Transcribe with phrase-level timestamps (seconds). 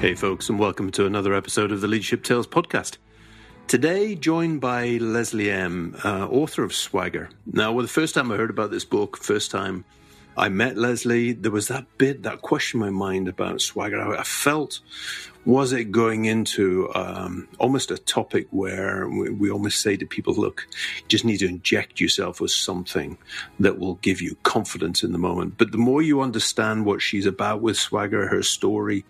[0.00, 2.96] Hey, folks, and welcome to another episode of the Leadership Tales podcast.
[3.66, 7.28] Today, joined by Leslie M., uh, author of Swagger.
[7.44, 9.84] Now, well, the first time I heard about this book, first time
[10.38, 14.00] I met Leslie, there was that bit, that question in my mind about Swagger.
[14.00, 14.80] I felt,
[15.44, 20.32] was it going into um, almost a topic where we, we almost say to people,
[20.32, 20.66] look,
[21.02, 23.18] you just need to inject yourself with something
[23.58, 25.58] that will give you confidence in the moment.
[25.58, 29.04] But the more you understand what she's about with Swagger, her story,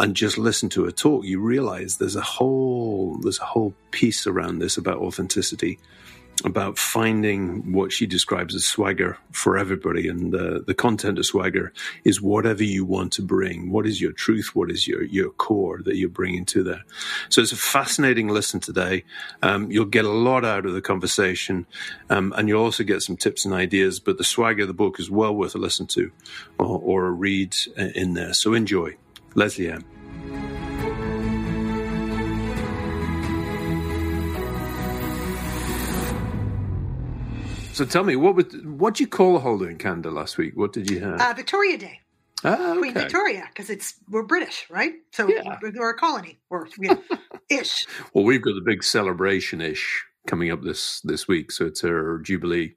[0.00, 4.26] and just listen to her talk, you realize there's a whole there's a whole piece
[4.26, 5.78] around this about authenticity,
[6.42, 10.08] about finding what she describes as swagger for everybody.
[10.08, 13.70] And the the content of swagger is whatever you want to bring.
[13.70, 14.54] What is your truth?
[14.54, 16.84] What is your your core that you're bringing to there?
[17.28, 19.04] So it's a fascinating listen today.
[19.42, 21.66] Um, you'll get a lot out of the conversation,
[22.08, 24.00] um, and you'll also get some tips and ideas.
[24.00, 26.10] But the swagger of the book is well worth a listen to,
[26.58, 28.32] or, or a read in there.
[28.32, 28.96] So enjoy.
[29.34, 29.99] Leslie M.
[37.72, 40.54] So tell me, what would what did you call the Holder in Canada last week?
[40.56, 41.20] What did you have?
[41.20, 42.00] Uh, Victoria Day.
[42.44, 42.92] Ah, Queen.
[42.94, 44.94] Victoria, because it's we're British, right?
[45.12, 45.56] So Yeah.
[45.62, 46.96] we're a colony, or yeah,
[47.50, 47.86] ish.
[48.12, 52.18] Well, we've got the big celebration ish coming up this this week, so it's our
[52.18, 52.74] jubilee.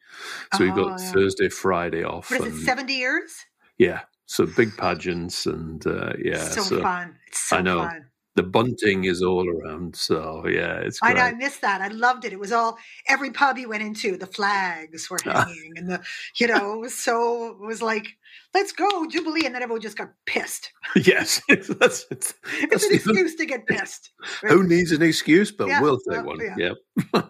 [0.53, 1.11] So we've got Oh, yeah.
[1.11, 2.29] Thursday, Friday off.
[2.31, 2.65] What is it?
[2.65, 3.33] Seventy years?
[3.77, 7.15] Yeah, so big pageants and uh, yeah, so, so fun.
[7.27, 7.79] It's so I know.
[7.79, 8.05] fun.
[8.35, 9.95] The bunting is all around.
[9.95, 11.19] So yeah, it's I great.
[11.19, 11.25] know.
[11.27, 11.81] I missed that.
[11.81, 12.33] I loved it.
[12.33, 14.17] It was all every pub you went into.
[14.17, 16.01] The flags were hanging, and the
[16.39, 18.07] you know it was so it was like
[18.53, 20.71] let's go Jubilee, and then everyone just got pissed.
[20.95, 24.11] yes, that's, it's, It's that's an excuse to get pissed.
[24.43, 25.51] Who needs an excuse?
[25.51, 26.39] But Yeah, we'll take well, one.
[26.57, 26.73] yeah.
[27.13, 27.23] Yep.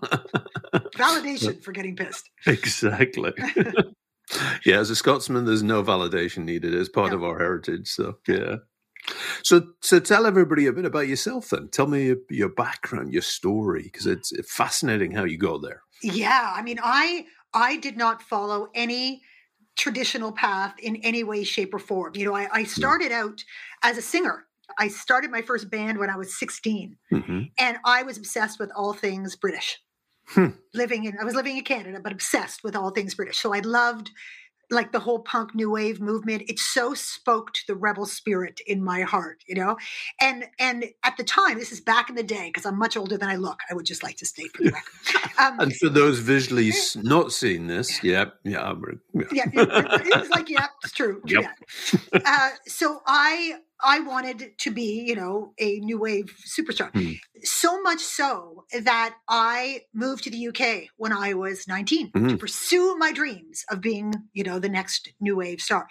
[0.95, 2.29] Validation for getting pissed.
[2.45, 3.31] exactly.
[4.65, 6.73] yeah, as a Scotsman, there's no validation needed.
[6.73, 7.17] It's part No.
[7.17, 7.87] of our heritage.
[7.89, 8.55] So yeah.
[9.43, 11.69] So so tell everybody a bit about yourself then.
[11.69, 15.81] Tell me your, your background, your story, because it's fascinating how you got there.
[16.01, 19.21] Yeah, I mean, I I did not follow any
[19.75, 22.13] traditional path in any way, shape, or form.
[22.15, 23.43] You know, I, I started out
[23.81, 24.45] as a singer.
[24.77, 28.71] I started my first band when I was 16, hmm and I was obsessed with
[28.75, 29.79] all things British.
[30.27, 30.49] Hmm.
[30.73, 33.37] Living in, I was living in Canada, but obsessed with all things British.
[33.39, 34.09] So I loved
[34.69, 36.43] like the whole punk new wave movement.
[36.47, 39.77] It so spoke to the rebel spirit in my heart, you know.
[40.19, 43.17] And and at the time, this is back in the day, because I'm much older
[43.17, 43.59] than I look.
[43.69, 45.31] I would just like to state for the record.
[45.39, 48.73] Um, And for those visually not seeing this, yeah, yeah,
[49.13, 49.23] yeah.
[49.31, 51.21] yeah, it, it was like, yeah, it's true.
[51.25, 51.43] Yep.
[52.11, 52.21] that.
[52.25, 56.91] Uh, so I I wanted to be, you know, a new wave superstar.
[56.91, 57.13] Hmm.
[57.43, 62.39] So much so that I moved to the UK when I was 19 to Mhm.
[62.39, 65.87] pursue my dreams of being, you know, the next new wave star.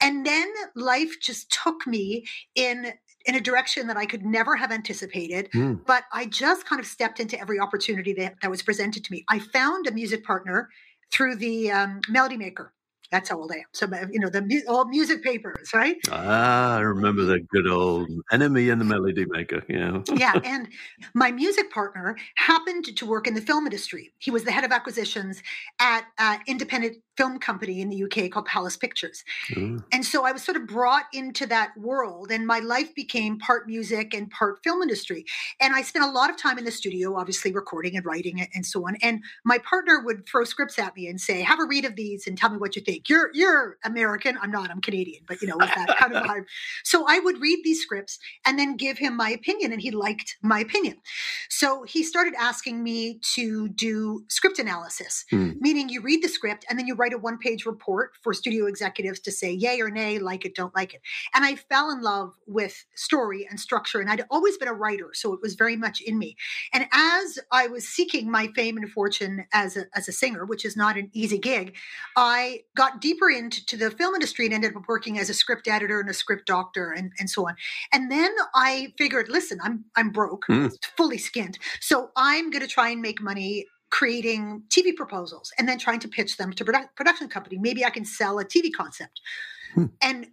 [0.00, 2.94] And then life just took me in
[3.24, 5.74] in a direction that I could never have anticipated Hmm.
[5.86, 9.24] but I just kind of stepped into every opportunity that, that was presented to me.
[9.28, 10.68] I found a music partner
[11.12, 12.74] through the um, Melody Maker.
[13.12, 13.64] That's how old I am.
[13.72, 15.96] So, you know, the mu- old music papers, right?
[16.10, 19.62] Ah, I remember the good old NME and the melody maker.
[19.68, 20.00] Yeah.
[20.14, 20.32] yeah.
[20.52, 20.68] And
[21.14, 24.12] my music partner happened to work in the film industry.
[24.18, 25.42] He was the head of acquisitions
[25.78, 29.22] at an independent film company in the UK called Palace Pictures.
[29.50, 29.84] Mm.
[29.92, 33.66] And so I was sort of brought into that world, and my life became part
[33.66, 35.24] music and part film industry.
[35.60, 38.48] And I spent a lot of time in the studio, obviously recording and writing it
[38.54, 38.96] and so on.
[39.02, 42.26] And my partner would throw scripts at me and say, "Have a read of these
[42.26, 44.38] and tell me what you think." You're you're American.
[44.40, 44.70] I'm not.
[44.70, 46.44] I'm Canadian, but you know, with that kind of vibe.
[46.84, 50.36] So I would read these scripts and then give him my opinion, and he liked
[50.42, 50.96] my opinion.
[51.48, 55.52] So he started asking me to do script analysis, Hmm.
[55.60, 58.66] meaning you read the script and then you write a one page report for studio
[58.66, 61.00] executives to say yay or nay, like it, don't like it.
[61.34, 64.00] And I fell in love with story and structure.
[64.00, 66.36] And I'd always been a writer, so it was very much in me.
[66.72, 70.64] And as I was seeking my fame and fortune as a, as a singer, which
[70.64, 71.74] is not an easy gig,
[72.16, 75.68] I got deeper into to the film industry and ended up working as a script
[75.68, 77.54] editor and a script doctor and, and so on.
[77.92, 80.68] And then I figured, listen, I'm I'm broke, Hmm.
[80.96, 81.58] fully skinned.
[81.80, 86.08] So I'm going to try and make money creating TV proposals and then trying to
[86.08, 87.58] pitch them to produ- production company.
[87.58, 89.20] Maybe I can sell a TV concept.
[89.74, 89.86] Hmm.
[90.00, 90.26] And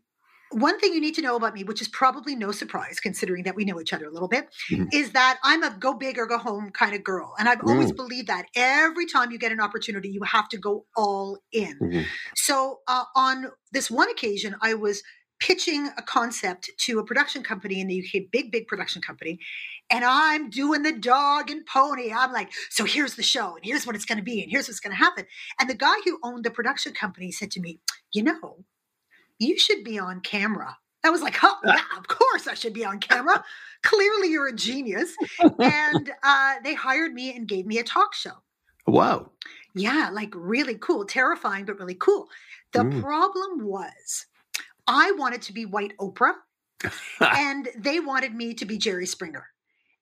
[0.52, 3.56] one thing you need to know about me, which is probably no surprise considering that
[3.56, 4.88] we know each other a little bit, Mhm.
[4.94, 7.36] is that I'm a go big or go home kind of girl.
[7.38, 7.96] And I've always Mm.
[7.98, 11.78] believed that every time you get an opportunity, you have to go all in.
[11.80, 12.06] Mhm.
[12.36, 15.04] So uh, on this one occasion, I was
[15.40, 19.40] pitching a concept to a production company in the UK, big, big production company.
[19.90, 22.12] And I'm doing the dog and pony.
[22.12, 24.68] I'm like, so here's the show, and here's what it's going to be, and here's
[24.68, 25.26] what's going to happen.
[25.60, 27.80] And the guy who owned the production company said to me,
[28.12, 28.66] you know,
[29.40, 32.86] you should be on camera I was like, oh, yeah, of course I should be
[32.86, 33.44] on camera.
[33.84, 35.16] Clearly, you're a genius.
[35.60, 38.34] And uh, they hired me and gave me a talk show.
[38.86, 39.32] Wow.
[39.76, 42.28] Yeah, like really cool, terrifying, but really cool.
[42.74, 43.02] The Mm.
[43.02, 44.26] problem was,
[44.88, 46.34] I wanted to be white Oprah,
[47.22, 49.48] and they wanted me to be Jerry Springer.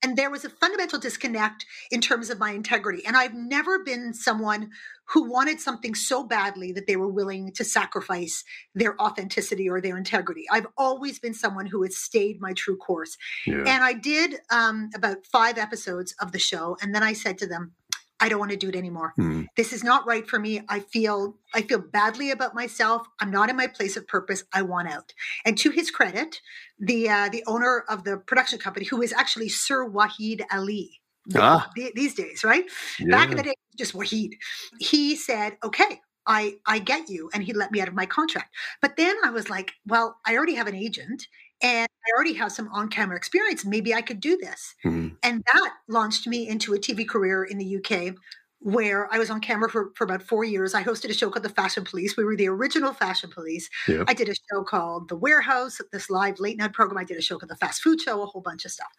[0.04, 3.06] And there was a fundamental disconnect in terms of my integrity.
[3.06, 4.70] And I've never been someone
[5.06, 8.44] who wanted something so badly that they were willing to sacrifice
[8.76, 10.44] their authenticity or their integrity.
[10.52, 13.18] I've always been someone who has stayed my true course.
[13.46, 13.64] yeah.
[13.66, 16.78] And I did um, about five episodes of the show.
[16.82, 17.72] And then I said to them,
[18.20, 19.44] I don't want to do it anymore Hmm.
[19.56, 23.50] this is not right for me i feel i feel badly about myself i'm not
[23.50, 25.14] in my place of purpose i want out
[25.46, 26.42] and to his credit
[26.80, 31.00] the uh, the owner of the production company who is actually sir Waheed Alli
[31.36, 31.70] Ah.
[31.76, 32.66] th- these days right
[33.10, 34.32] back in the day just Waheed
[34.80, 37.30] he said okay I, I get you.
[37.34, 38.54] And he let me out of my contract.
[38.82, 41.26] But then I was like, well, I already have an agent
[41.62, 43.66] and I already have some on camera experience.
[43.66, 44.76] Maybe I could do this.
[44.84, 45.10] Hmm.
[45.24, 48.16] And that launched me into a TV career in the UK
[48.60, 50.74] where I was on camera for, for about four years.
[50.74, 52.18] I hosted a show called The Fashion Police.
[52.18, 53.70] We were the original Fashion Police.
[54.08, 56.98] I did a show called The Warehouse, this live late night program.
[56.98, 58.92] I did a show called The Fast Food Show, a whole bunch of stuff.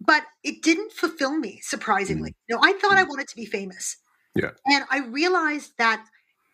[0.00, 2.34] But it didn't fulfill me, surprisingly.
[2.48, 3.96] You know, I thought I wanted to be famous.
[4.34, 4.50] Yeah.
[4.66, 6.04] And I realized that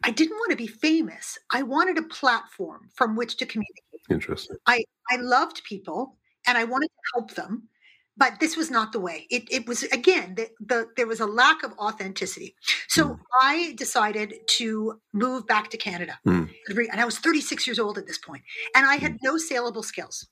[0.04, 1.38] I didn't want to be famous.
[1.50, 3.82] I wanted a platform from which to communicate.
[4.11, 4.56] Interesting.
[4.67, 6.17] I I loved people
[6.47, 7.69] and I wanted to help them,
[8.17, 9.26] but this was not the way.
[9.31, 12.55] It, it was again the, the there was a lack of authenticity.
[12.88, 13.19] So Mm.
[13.43, 16.49] I decided to move back to Canada, Mm.
[16.93, 18.43] and I was 36 years old at this point,
[18.75, 20.26] and I had no saleable skills.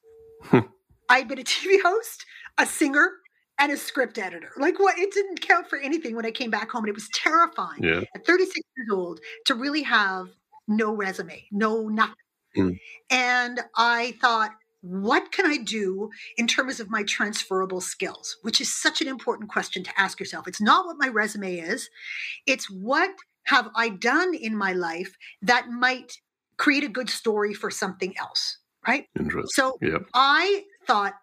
[1.09, 2.25] I'd been a TV host,
[2.59, 3.11] a singer,
[3.59, 4.51] and a script editor.
[4.57, 4.99] Like what?
[4.99, 8.03] It didn't count for anything when I came back home, and it was terrifying Yeah.
[8.15, 10.29] at 36 years old to really have
[10.67, 12.15] no resume, no nothing.
[12.57, 12.79] Mm.
[13.11, 18.37] And I thought, what can I do in terms of my transferable skills?
[18.43, 20.47] Which is such an important question to ask yourself.
[20.47, 21.89] It's not what my resume is,
[22.47, 23.11] it's what
[23.45, 26.13] have I done in my life that might
[26.57, 29.07] create a good story for something else, right?
[29.19, 29.51] Interesting.
[29.51, 29.99] So Yeah.
[30.15, 31.15] I thought,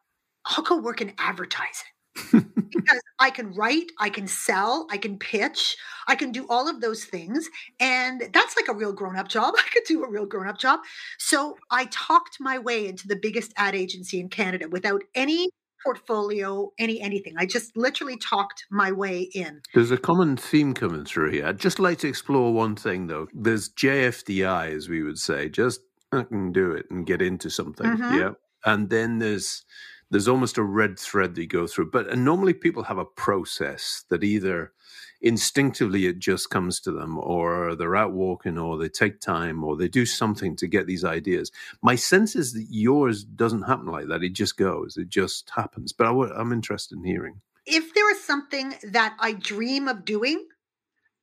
[0.46, 5.78] I'll go work in advertising because I can write, I can sell, I can pitch,
[6.08, 7.50] I can do all of those things.
[7.80, 9.54] And that's like a real grown up job.
[9.58, 10.82] I could do a real grown up job.
[11.18, 15.50] So I talked my way into the biggest ad agency in Canada without any
[15.84, 17.34] portfolio, any anything.
[17.38, 19.62] I just literally talked my way in.
[19.74, 21.48] There's a common theme coming through here.
[21.48, 23.28] I'd just like to explore one thing, though.
[23.34, 25.82] There's JFDI, as we would say, just
[26.12, 27.88] I can do it and get into something.
[27.88, 28.20] Mhm.
[28.20, 28.32] Yeah.
[28.64, 29.64] And then there's
[30.12, 31.90] there's almost a red thread that you go through.
[31.92, 34.74] But and normally people have a process that either
[35.22, 39.76] instinctively it just comes to them, or they're out walking, or they take time, or
[39.78, 41.52] they do something to get these ideas.
[41.82, 44.24] My sense is that yours doesn't happen like that.
[44.24, 44.98] It just goes.
[44.98, 45.94] It just happens.
[45.94, 47.42] But I w- I'm interested in hearing.
[47.66, 50.48] If there is something that I dream of doing,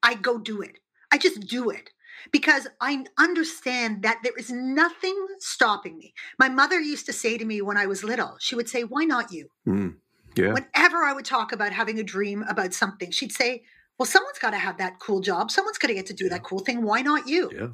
[0.02, 0.79] I go do it.
[1.12, 1.91] I just do it
[2.32, 6.15] because I understand that there is nothing stopping me.
[6.38, 9.05] My mother used to say to me when I was little, she would say, Why
[9.05, 9.49] not you?
[9.67, 9.97] Mm.
[10.37, 10.53] Yeah.
[10.53, 13.62] Whenever I would talk about having a dream about something, she'd say,
[13.99, 15.50] Well, someone's got to have that cool job.
[15.50, 16.31] Someone's got to get to do Yeah.
[16.31, 16.82] that cool thing.
[16.82, 17.50] Why not you?
[17.55, 17.69] Yeah.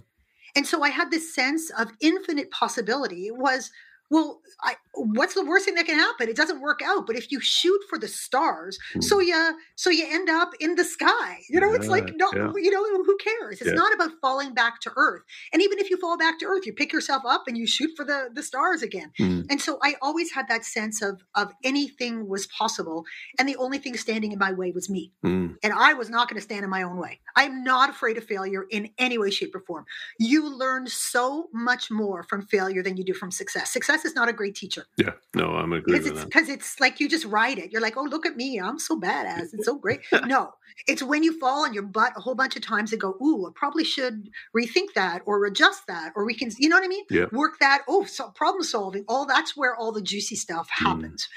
[0.57, 3.27] And so I had this sense of infinite possibility.
[3.27, 3.71] It was,
[4.15, 6.29] well, I, what's the worst thing that can happen?
[6.29, 7.07] It doesn't work out.
[7.07, 9.39] But if you shoot for the stars, so you
[9.77, 11.41] so you end up in the sky.
[11.51, 12.53] You know, it's like no, yeah.
[12.57, 13.61] you know, who cares?
[13.61, 13.75] It's Yeah.
[13.85, 15.23] not about falling back to earth.
[15.53, 17.91] And even if you fall back to earth, you pick yourself up and you shoot
[17.97, 19.11] for the the stars again.
[19.21, 19.47] Mm.
[19.51, 23.05] And so I always had that sense of of anything was possible,
[23.39, 25.57] and the only thing standing in my way was me Mm.
[25.65, 27.21] and I was not going to stand in my own way.
[27.37, 29.85] I am not afraid of failure in any way, shape, or form.
[30.19, 33.73] You learn so much more from failure than you do from success.
[33.73, 37.01] Success is not a great teacher Yeah, no, I'm agree because it's because it's like
[37.01, 37.73] you just ride it.
[37.73, 40.01] You're like, oh, look at me, I'm so badass, it's so great.
[40.27, 40.53] no,
[40.87, 43.47] it's when you fall on your butt a whole bunch of times and go, ooh,
[43.47, 46.89] I probably should rethink that or adjust that, or we can, you know what I
[46.89, 47.05] mean?
[47.11, 47.27] Yeah.
[47.33, 47.83] Work that.
[47.89, 49.05] Oh, so problem solving.
[49.09, 50.87] All that's where all the juicy stuff Mm.
[50.87, 51.29] happens.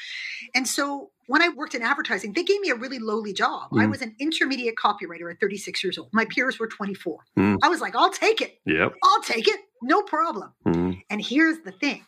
[0.55, 3.69] And so when I worked in advertising, they gave me a really lowly job.
[3.73, 3.91] I Mm.
[3.91, 6.09] was an intermediate copywriter at 36 years old.
[6.13, 7.19] My peers were 24.
[7.37, 7.57] Mm.
[7.61, 8.59] I was like, I'll take it.
[8.65, 8.93] Yep.
[9.03, 9.59] I'll take it.
[9.81, 10.53] No problem.
[10.65, 11.01] Mm.
[11.09, 12.05] And here's the thing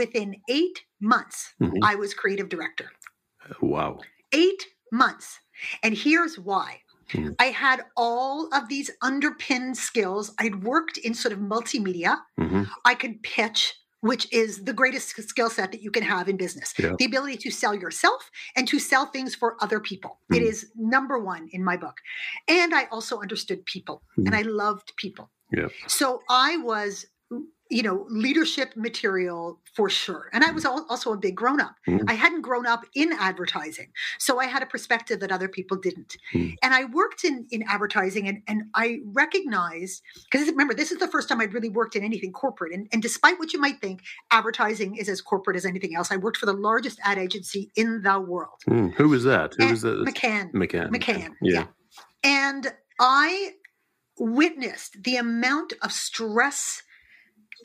[0.00, 1.78] within eight months, Mhm.
[1.82, 2.88] I was creative director.
[3.60, 4.00] Wow.
[4.32, 4.62] Eight
[4.92, 5.40] months.
[5.82, 6.82] And here's why.
[7.12, 7.34] Mhm.
[7.38, 10.24] I had all of these underpinned skills.
[10.38, 12.12] I'd worked in sort of multimedia.
[12.36, 13.60] hmm I could pitch,
[14.00, 16.68] which is the greatest skill set that you can have in business.
[16.78, 16.94] Yeah.
[16.98, 18.22] The ability to sell yourself
[18.56, 20.12] and to sell things for other people.
[20.30, 20.48] It Mm.
[20.50, 20.58] is
[20.96, 21.96] number one in my book.
[22.48, 24.38] And I also understood people and Mm.
[24.40, 25.26] I loved people.
[25.58, 25.68] Yeah.
[25.86, 27.06] So I was
[27.68, 30.30] you know, leadership material for sure.
[30.32, 31.74] And I was also a big grown up.
[31.88, 32.04] Mm.
[32.08, 33.88] I hadn't grown up in advertising.
[34.18, 36.16] So I had a perspective that other people didn't.
[36.32, 36.54] Mm.
[36.62, 41.08] And I worked in, in advertising and, and I recognized, because remember, this is the
[41.08, 42.72] first time I'd really worked in anything corporate.
[42.72, 46.12] And, and despite what you might think, advertising is as corporate as anything else.
[46.12, 48.60] I worked for the largest ad agency in the world.
[48.68, 48.94] Mm.
[48.94, 49.54] Who was that?
[49.54, 50.06] Who and was that?
[50.06, 50.52] McCann.
[50.52, 50.90] McCann.
[50.90, 51.34] McCann.
[51.42, 51.52] Yeah.
[51.52, 51.66] yeah.
[52.22, 53.54] And I
[54.18, 56.82] witnessed the amount of stress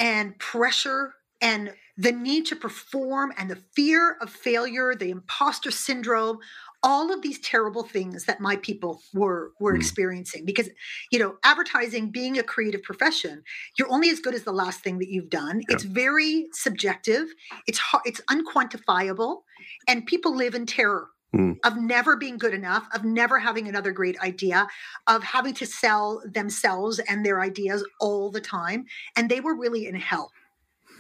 [0.02, 6.40] and pressure and the need to perform and the fear of failure, the imposter syndrome,
[6.84, 9.78] all of these terrible things that my people were were mm.
[9.78, 10.44] experiencing.
[10.44, 10.70] Because
[11.12, 13.44] you know advertising being a creative profession
[13.78, 15.60] you're only as good as the last thing that you've done.
[15.60, 15.76] Yeah.
[15.76, 17.28] it's very subjective.
[17.68, 19.42] It's hard, it's unquantifiable.
[19.88, 21.60] And people live in terror Mm.
[21.64, 24.68] of never being good enough, of never having another great idea,
[25.08, 28.86] of having to sell themselves and their ideas all the time.
[29.16, 30.34] And they were really in hell.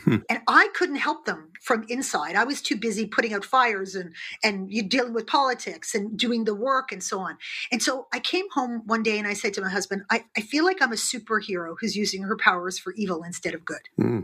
[0.03, 0.17] Hmm.
[0.29, 2.35] And I couldn't help them from inside.
[2.35, 6.45] I was too busy putting out fires and and you dealing with politics and doing
[6.45, 7.37] the work and so on.
[7.71, 10.41] And so I came home one day and I said to my husband, I, I
[10.41, 13.89] feel like I'm a superhero who's using her powers for evil instead of good.
[13.97, 14.19] Hmm.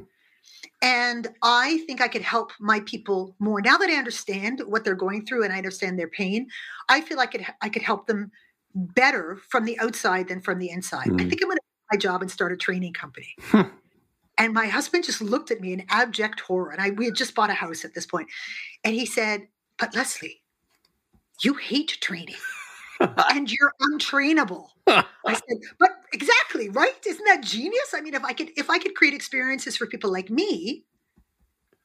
[0.81, 3.61] And I think I could help my people more.
[3.61, 6.47] Now that I understand what they're going through and I understand their pain,
[6.87, 8.31] I feel like I could help them
[8.75, 11.07] better from the outside than from the inside.
[11.07, 11.21] Mm.
[11.21, 13.35] I think I'm going to my job and start a training company.
[14.37, 16.69] and my husband just looked at me in abject horror.
[16.69, 18.07] And I we had just bought a house at this.
[18.83, 19.47] And he said,
[19.79, 20.41] But Leslie,
[21.41, 22.35] you hate training.
[23.31, 24.67] and you're untrainable.
[24.87, 26.93] I said, but exactly, right?
[27.05, 27.93] Isn't that genius?
[27.93, 30.85] I mean, if I could if I could create experiences for people like me,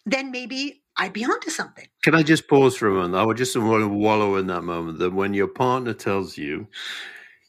[0.07, 1.87] then maybe I'd be onto something.
[2.03, 3.15] Can I just pause for a moment?
[3.15, 6.67] I would just want to wallow in that moment that when your partner tells you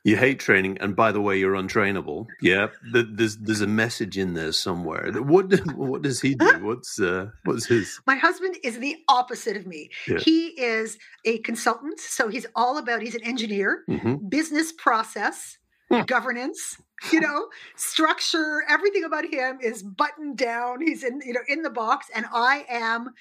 [0.03, 2.27] you hate training, and by the way, you're untrainable.
[2.41, 5.12] Yeah, there's there's a message in there somewhere.
[5.13, 6.45] What what does he do?
[6.62, 8.00] What's uh, what's his?
[8.05, 9.89] My husband is the opposite of me.
[10.07, 10.19] Yeah.
[10.19, 13.01] He is a consultant, so he's all about.
[13.01, 14.27] He's an engineer, mm-hmm.
[14.27, 15.57] business process,
[15.89, 16.01] hmm.
[16.01, 16.77] governance,
[17.13, 18.63] you know, structure.
[18.67, 20.81] Everything about him is buttoned down.
[20.81, 23.12] He's in you know in the box, and I am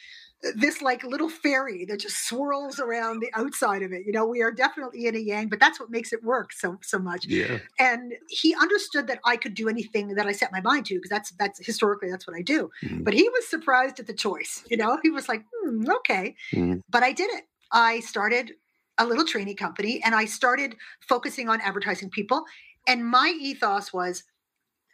[0.56, 4.04] this like little fairy that just swirls around the outside of it.
[4.04, 6.78] You know, we are definitely in a yang, but that's what makes it work so
[6.82, 7.26] so much.
[7.26, 7.58] Yeah.
[7.78, 11.10] And he understood that I could do anything that I set my mind to because
[11.10, 12.70] that's that's historically that's what I do.
[12.84, 13.04] Mm.
[13.04, 14.64] But he was surprised at the choice.
[14.68, 16.80] You know, he was like, hmm, okay, mm.
[16.90, 17.44] but I did it.
[17.70, 18.52] I started
[18.98, 22.44] a little training company and I started focusing on advertising people.
[22.86, 24.24] And my ethos was,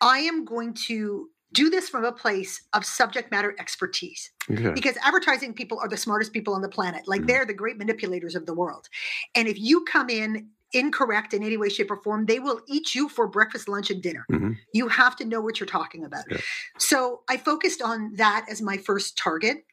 [0.00, 4.70] I am going to do this from a place of subject matter expertise okay.
[4.70, 7.28] because advertising people are the smartest people on the planet like mm-hmm.
[7.28, 8.88] they're the great manipulators of the world
[9.34, 12.94] and if you come in incorrect in any way shape or form they will eat
[12.94, 14.52] you for breakfast lunch and dinner mm-hmm.
[14.74, 16.38] you have to know what you're talking about yeah.
[16.78, 19.64] so i focused on that as my first target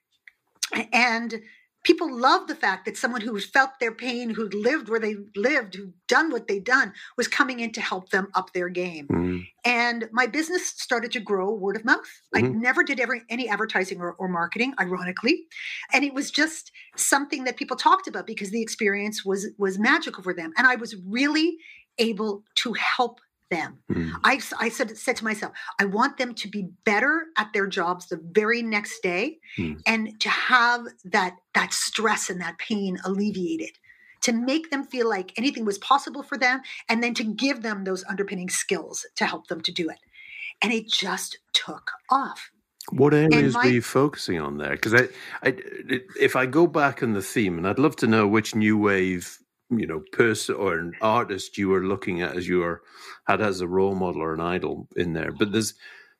[0.94, 1.41] and
[1.86, 5.75] people love the fact that someone who felt their pain, who'd lived where they lived,
[5.75, 9.08] who'd done what they'd done, was coming in to help them up their game.
[9.08, 9.39] Mm-hmm.
[9.63, 12.10] And my business started to grow word of mouth.
[12.36, 12.46] Mm-hmm.
[12.46, 15.46] I never did ever any advertising or, or marketing, ironically,
[15.94, 20.24] and it was just something that people talked about because the experience was was magical
[20.24, 21.58] for them, and I was really
[21.98, 23.80] able to help them.
[23.92, 24.12] Mm.
[24.24, 28.08] I, I said, said to myself, I want them to be better at their jobs
[28.08, 29.80] the very next day mm.
[29.86, 33.78] and to have that, that stress and that pain alleviated
[34.22, 37.84] to make them feel like anything was possible for them and then to give them
[37.84, 40.00] those underpinning skills to help them to do it.
[40.62, 42.50] And it just took off.
[42.90, 44.72] What areas my, were you focusing on there?
[44.72, 45.08] Because I,
[45.44, 45.56] I,
[46.20, 49.40] if I go back in the theme, and I'd love to know which new wave
[49.69, 52.81] you know person or an artist you were looking at as you were
[53.27, 55.31] had as a role model or an idol in there.
[55.31, 55.74] But there's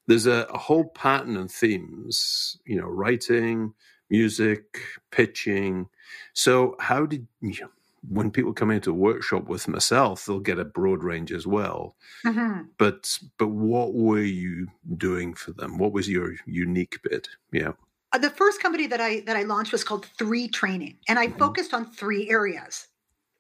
[0.08, 3.74] there's a, a whole pattern and themes you know writing
[4.10, 4.80] music
[5.12, 5.88] pitching.
[6.34, 7.70] So how did you know,
[8.08, 11.96] when people come into a workshop with myself they'll get a broad range as well.
[12.26, 12.64] Mm-hmm.
[12.78, 15.78] but but what were you doing for them?
[15.78, 17.28] What was your unique bit?
[17.52, 17.74] Yeah.
[18.12, 21.28] Uh, the first company that i that i launched was called three training and i
[21.28, 21.38] mm-hmm.
[21.38, 22.88] focused on three areas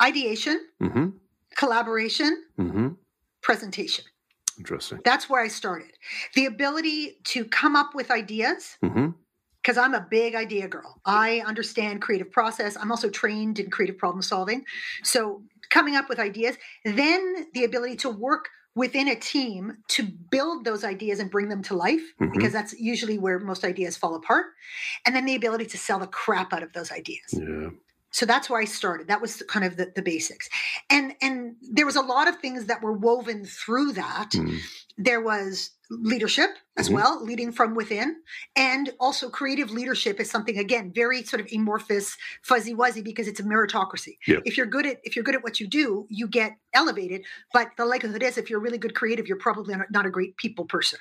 [0.01, 1.09] ideation, mm-hmm.
[1.55, 2.89] collaboration, mm-hmm.
[3.41, 4.05] presentation.
[4.57, 4.99] Interesting.
[5.03, 5.91] That's where I started.
[6.33, 8.77] The ability to come up with ideas.
[8.83, 9.11] Mm-hmm
[9.61, 11.01] because I'm a big idea girl.
[11.05, 12.77] I understand creative process.
[12.79, 14.63] I'm also trained in creative problem solving.
[15.01, 20.65] So, coming up with ideas, then the ability to work within a team to build
[20.65, 22.31] those ideas and bring them to life, mm-hmm.
[22.31, 24.45] because that's usually where most ideas fall apart.
[25.05, 27.33] And then the ability to sell the crap out of those ideas.
[27.33, 27.69] Yeah.
[28.15, 29.09] So that's where I started.
[29.09, 30.47] That was kind of the, the basics.
[30.89, 34.29] And and there was a lot of things that were woven through that.
[34.31, 34.59] Mm.
[34.97, 36.93] There was leadership as Mhm.
[36.93, 38.15] well, leading from within,
[38.55, 43.39] and also creative leadership is something again very sort of amorphous, fuzzy wuzzy because it's
[43.39, 44.17] a meritocracy.
[44.25, 44.37] Yeah.
[44.45, 47.21] If you're good at if you're good at what you do, you get elevated.
[47.53, 50.65] But the likelihood is, if you're really good creative, you're probably not- a great people
[50.65, 50.97] person.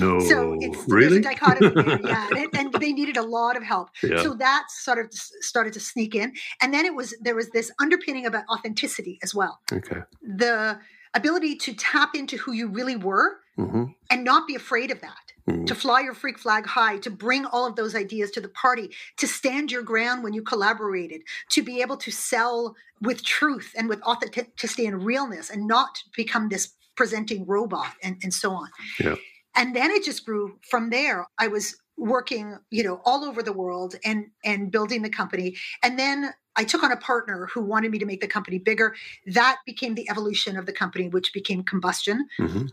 [0.00, 2.28] No, So it's really there's a dichotomy there, yeah.
[2.36, 3.90] And, and they needed a lot of help.
[4.02, 4.22] yeah.
[4.22, 7.70] So that sort of started to sneak in, and then it was there was this
[7.78, 10.00] underpinning about authenticity as well, okay.
[10.22, 10.78] the
[11.14, 15.24] ability to tap into who you really were hmm and not be afraid of that
[15.48, 15.66] Mm.
[15.66, 18.90] to fly your freak flag high, to bring all of those ideas to the party,
[19.18, 23.86] to stand your ground when you collaborated, to be able to sell with truth and
[23.86, 28.70] with authenticity and realness and not become this presenting robot and, and so on.
[28.98, 29.16] Yeah.
[29.54, 31.26] And then it just grew from there.
[31.38, 35.56] I was working, you know, all over the world and and building the company.
[35.82, 38.94] And then I took on a partner who wanted me to make the company bigger.
[39.26, 42.66] That became the evolution of the company, which became combustion hmm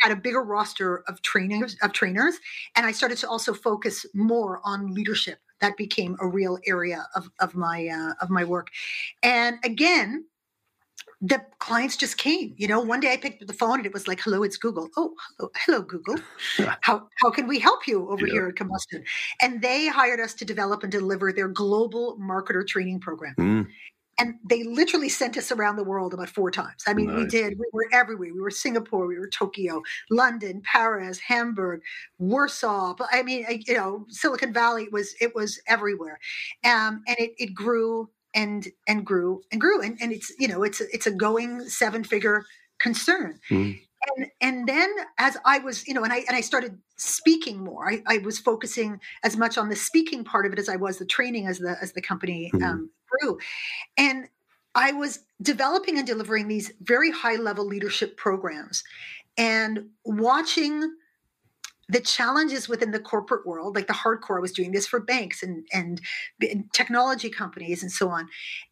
[0.00, 2.38] had a bigger roster of trainers of trainers
[2.74, 7.30] and i started to also focus more on leadership that became a real area of,
[7.40, 8.70] of my uh, of my work
[9.22, 10.24] and again
[11.22, 13.92] the clients just came you know one day i picked up the phone and it
[13.92, 16.16] was like hello it's google oh hello hello google
[16.82, 18.32] how how can we help you over Yeah.
[18.34, 19.02] here at combustion
[19.40, 23.66] and they hired us to develop and deliver their global marketer training program Mm.
[24.18, 26.82] and they literally sent us around the world about four times.
[26.86, 27.54] I mean, we did.
[27.58, 28.32] We were everywhere.
[28.32, 31.80] We were Singapore, we were Tokyo, London, Paris, Hamburg,
[32.18, 32.94] Warsaw.
[32.96, 36.18] But I mean, you know, Silicon Valley was it was everywhere,
[36.64, 40.62] um, and it it grew and and grew and grew, and and it's you know
[40.62, 42.44] it's a- it's a going seven figure
[42.78, 43.40] concern.
[43.50, 43.80] Mm.
[44.16, 44.88] And, and then
[45.18, 47.90] as I was, you know, and I and I started speaking more.
[47.90, 50.98] I, I was focusing as much on the speaking part of it as I was
[50.98, 52.62] the training as the as the company Mhm.
[52.62, 53.38] um, grew.
[53.96, 54.28] And
[54.74, 58.84] I was developing and delivering these very high level leadership programs
[59.38, 60.88] and watching
[61.88, 65.42] the challenges within the corporate world, like the hardcore, I was doing this for banks
[65.42, 66.00] and, and
[66.40, 68.28] and technology companies and so on.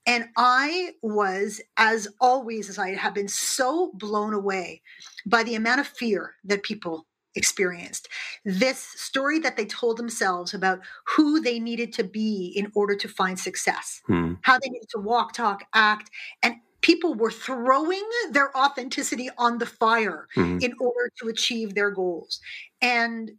[0.06, 4.82] And I was, as always, as I have been so blown away
[5.26, 8.08] by the amount of fear that people experienced.
[8.44, 10.80] This story that they told themselves about
[11.16, 14.38] who they needed to be in order to find success Mm.
[14.42, 16.10] how they needed to walk, talk, act,
[16.42, 20.62] and people were throwing their authenticity on the fire Mm.
[20.62, 22.40] in order to achieve their goals.
[22.82, 23.32] And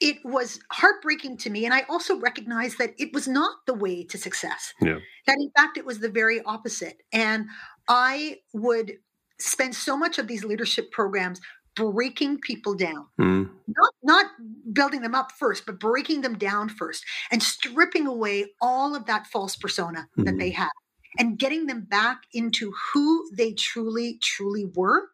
[0.00, 1.64] it was heartbreaking to me.
[1.64, 4.72] And I also recognized that it was not the way to success.
[4.80, 4.98] Yeah.
[5.26, 6.98] That in fact, it was the very opposite.
[7.12, 7.46] And
[7.88, 8.92] I would
[9.40, 11.40] spend so much of these leadership programs
[11.74, 13.48] breaking people down Mm.
[13.68, 14.26] not not
[14.72, 19.28] building them up first but breaking them down first and stripping away all of that
[19.28, 20.40] false persona that Mhm.
[20.40, 20.70] they had
[21.18, 25.08] and getting them back into who they truly truly were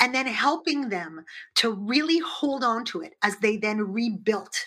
[0.00, 1.24] and then helping them
[1.56, 4.66] to really hold on to it as they then rebuilt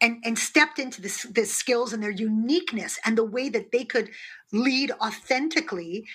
[0.00, 3.84] and, and stepped into this, the skills and their uniqueness and the way that they
[3.84, 4.10] could
[4.52, 6.06] lead authentically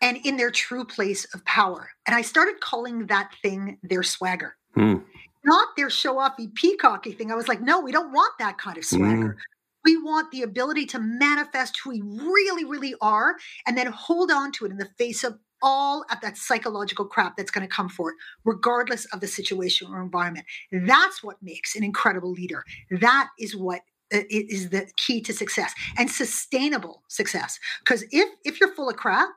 [0.00, 1.90] and in their true place of power.
[2.06, 5.04] And I started calling that thing their swagger Mm.
[5.44, 7.30] not their show offy peacocky thing.
[7.30, 9.36] I was like, no, we don't want that kind of swagger.
[9.84, 14.52] We want the ability to manifest who we really, really are and then hold on
[14.52, 17.88] to it in the face of all of that psychological crap that's going to come
[17.88, 20.46] forth, regardless of the situation or environment.
[20.70, 22.64] That's what makes an incredible leader.
[22.90, 23.80] That is what
[24.12, 27.58] uh, is the key to success and sustainable success.
[27.80, 29.30] Because if if you're full of crap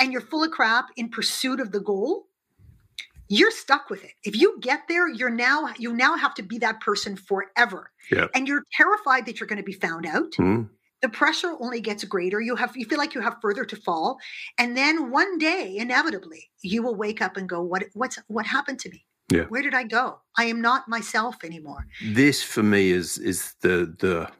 [0.00, 2.26] and you're full of crap in pursuit of the goal,
[3.28, 4.12] you're stuck with it.
[4.24, 7.90] If you get there, you're now you now have to be that person forever.
[8.10, 8.26] Yeah.
[8.34, 10.32] And you're terrified that you're going to be found out.
[10.32, 10.68] Mm.
[11.02, 12.40] The pressure only gets greater.
[12.40, 14.18] You have you feel like you have further to fall.
[14.58, 18.78] And then one day, inevitably, you will wake up and go, What what's what happened
[18.80, 19.04] to me?
[19.30, 19.44] Yeah.
[19.44, 20.20] Where did I go?
[20.38, 21.86] I am not myself anymore.
[22.12, 24.30] This for me is is the the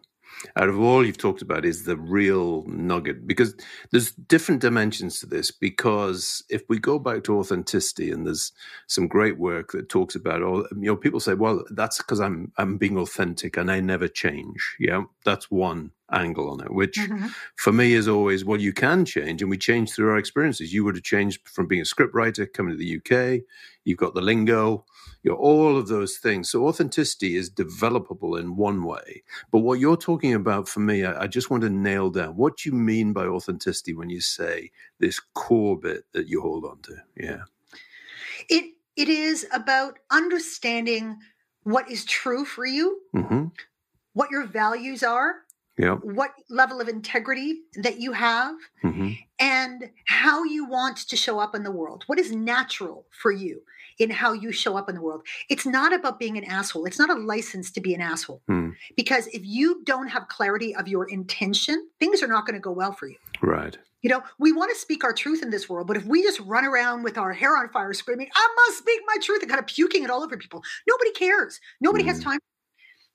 [0.57, 3.55] out of all you've talked about is the real nugget because
[3.91, 8.53] there's different dimensions to this because if we go back to authenticity and there's
[8.87, 12.53] some great work that talks about all you know people say well that's because I'm
[12.59, 14.77] I'm being authentic and I never change.
[14.79, 17.35] Yeah that's one angle on it which Mhm.
[17.57, 20.73] for me is always well you can change and we change through our experiences.
[20.73, 23.43] You would have changed from being a script writer coming to the uk
[23.85, 24.85] you've got the lingo
[25.23, 26.49] you know all of those things.
[26.51, 29.25] So authenticity is developable in one way.
[29.51, 32.37] But what you're talking about for me i, I just want to nail down.
[32.37, 36.79] What you mean by authenticity when you say this core bit that you hold on
[36.83, 36.97] to?
[37.17, 37.43] Yeah.
[38.49, 41.19] It it is about understanding
[41.65, 43.47] what is true for you, hmm
[44.15, 45.35] what your values are,
[45.79, 51.39] yeah what level of integrity that you have, hmm and how you want to show
[51.39, 52.05] up in the world.
[52.07, 53.63] What is natural for you?
[53.99, 55.23] in how you show up in the world.
[55.49, 56.85] It's not about being an asshole.
[56.85, 58.43] It's not a license to be an asshole.
[58.47, 58.73] Hmm.
[58.95, 62.73] Because if you don't have clarity of your intention, things are not going to go
[62.73, 63.17] well for you.
[63.43, 63.79] Right.
[64.03, 66.41] You know, we want to speak our truth in this world, but if we just
[66.41, 69.61] run around with our hair on fire screaming, I must speak my truth and kind
[69.61, 71.59] of puking it all over people, nobody cares.
[71.81, 72.25] Nobody has Mm.
[72.25, 72.39] time.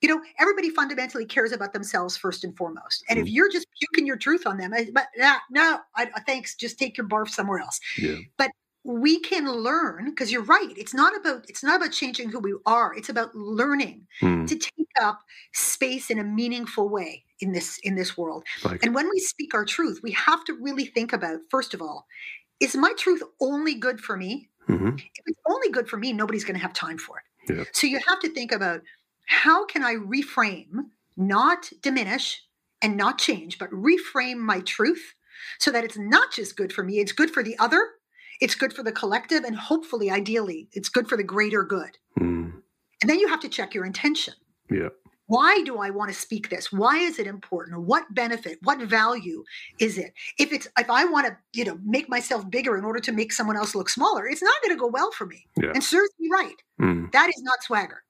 [0.02, 3.04] You know, everybody fundamentally cares about themselves first and foremost.
[3.08, 3.32] And if Mm.
[3.32, 6.96] you're just puking your truth on them, I- but nah, no, I, thanks, just take
[6.98, 8.16] your barf somewhere else Yeah.
[8.36, 8.50] But
[8.84, 12.52] we can learn because you're right it's not about it's not about changing who we
[12.66, 14.44] are it's about learning Hmm.
[14.46, 15.20] to take up
[15.54, 19.54] space in a meaningful way in this in this world Like, and when we speak
[19.54, 22.08] our truth we have to really think about first of all
[22.58, 24.98] is my truth only good for me mhm.
[24.98, 27.64] if it's only good for me nobody's going to have time for it Yeah.
[27.72, 28.82] so you have to think about
[29.26, 32.42] how can i reframe not diminish
[32.82, 35.14] and not change but reframe my truth
[35.58, 37.82] so that it's not just good for me it's good for the other
[38.40, 42.50] it's good for the collective and hopefully ideally it's good for the greater good Hmm.
[43.00, 44.34] and then you have to check your intention
[44.70, 44.88] Yeah.
[45.26, 49.44] why do i want to speak this why is it important what benefit what value
[49.78, 53.00] is it if it's if i want to you know make myself bigger in order
[53.00, 55.70] to make someone else look smaller it's not going to go well for me Yeah.
[55.74, 57.06] and serves me right Hmm.
[57.12, 58.02] that is not swagger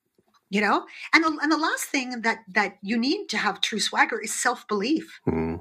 [0.53, 0.85] you know?
[1.15, 4.35] And the, and the last thing that that you need to have true swagger is
[4.35, 5.21] self-belief.
[5.25, 5.57] Hmm.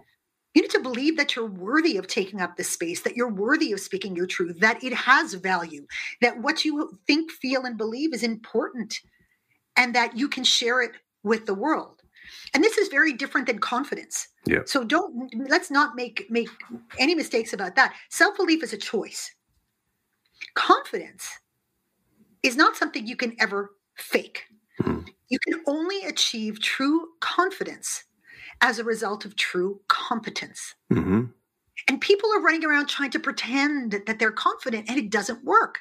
[0.54, 3.71] you need to believe that you're worthy of taking up this space that you're worthy
[3.71, 5.88] of speaking your truth that it has value
[6.19, 8.99] that what you think feel and believe is important
[9.77, 10.91] and that you can share it
[11.23, 12.01] with the world.
[12.54, 14.27] And this is very different than confidence.
[14.45, 14.63] Yeah.
[14.65, 16.49] so don't let's not make make
[16.99, 17.93] any mistakes about that.
[18.10, 19.32] Self-belief is a choice.
[20.54, 21.25] Confidence
[22.43, 23.62] is not something you can ever
[23.95, 24.51] fake
[24.82, 25.00] Hmm.
[25.30, 28.04] you can only achieve true confidence
[28.62, 31.26] as a result of true competence hmm
[31.88, 35.80] and people are running around trying to pretend that they're confident and it doesn't work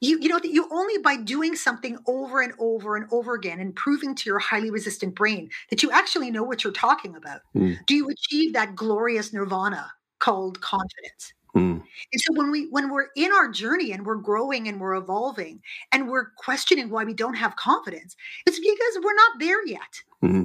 [0.00, 3.60] you you know that you only by doing something over and over and over again
[3.60, 7.40] and proving to your highly resistant brain that you actually know what you're talking about
[7.54, 7.78] Mm.
[7.86, 11.78] do you achieve that glorious nirvana called confidence Hmm.
[12.12, 15.62] and so when we when we're in our journey and we're growing and we're evolving
[15.90, 18.14] and we're questioning why we don't have confidence
[18.46, 20.42] it's because we're not there yet Hmm.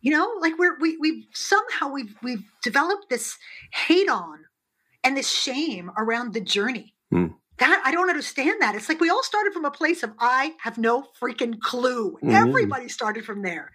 [0.00, 3.36] you know like we're we, we've somehow we've we've developed this
[3.72, 4.40] hate on
[5.04, 7.28] and this shame around the journey Hmm.
[7.58, 8.74] That i don't understand that.
[8.74, 12.16] It's like we all started from a place of i have no freaking clue.
[12.22, 12.32] Mhm.
[12.48, 13.72] everybody started from there.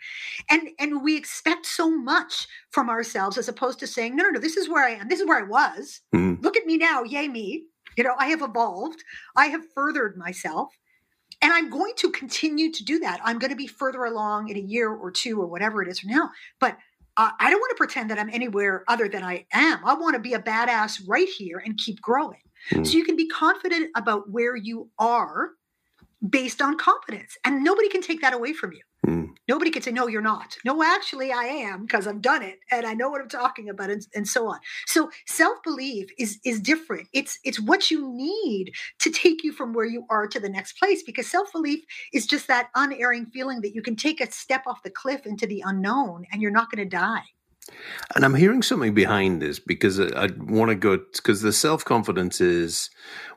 [0.49, 4.39] And and we expect so much from ourselves as opposed to saying no no no
[4.39, 5.07] this is where i am.
[5.07, 6.01] This is where i was.
[6.11, 6.35] Hmm.
[6.41, 7.03] look at me now.
[7.03, 7.63] Yay me.
[7.97, 9.03] You know i have evolved.
[9.35, 10.69] I have furthered myself.
[11.41, 13.19] And i'm going to continue to do that.
[13.23, 15.99] I'm going to be further along in a year or two or whatever it is
[15.99, 16.29] from now.
[16.59, 16.77] But
[17.17, 19.79] uh, i don't want to pretend that i'm anywhere other than i am.
[19.85, 22.83] I want to be a badass right here and keep growing Hmm.
[22.83, 25.51] so you can be confident about where you are
[26.27, 28.81] based on competence and nobody can take that away from you.
[29.05, 29.25] Hmm.
[29.49, 30.55] nobody can say no you're not.
[30.63, 33.89] No actually i am because i've done it and i know what i'm talking about
[33.89, 34.59] and, and so on.
[34.87, 37.09] So self-belief is is different.
[37.11, 40.79] It's it's what you need to take you from where you are to the next
[40.79, 44.83] place because self-belief is just that unerring feeling that you can take a step off
[44.83, 47.23] the cliff into the unknown and you're not going to die
[48.15, 51.83] And I'm hearing something behind this because I, I want to go because the self
[51.85, 52.89] confidence is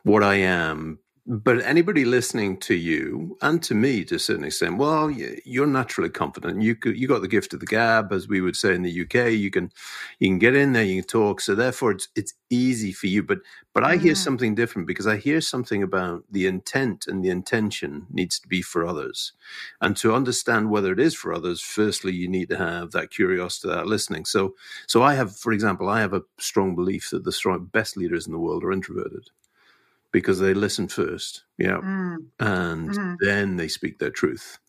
[0.03, 0.99] what I am.
[1.27, 5.11] But anybody listening to you and to me to a certain extent, well,
[5.45, 6.61] you're naturally confident.
[6.61, 9.01] You could, you got the gift of the gab, as we would say in the
[9.03, 9.31] UK.
[9.33, 9.71] You can
[10.19, 11.41] you can get in there, you can talk.
[11.41, 13.23] So therefore, it's it's easy for you.
[13.23, 13.39] But
[13.73, 14.17] but I hear Mm.
[14.17, 18.61] something different because I hear something about the intent and the intention needs to be
[18.61, 19.33] for others.
[19.81, 23.69] And to understand whether it is for others, firstly, you need to have that curiosity,
[23.69, 24.25] that listening.
[24.25, 24.55] So,
[24.87, 28.27] so I have, for example, I have a strong belief that the strong, best leaders
[28.27, 29.29] in the world are introverted
[30.11, 33.17] because they listen first, yeah, Mm, and Mhm.
[33.19, 34.59] then they speak their truth.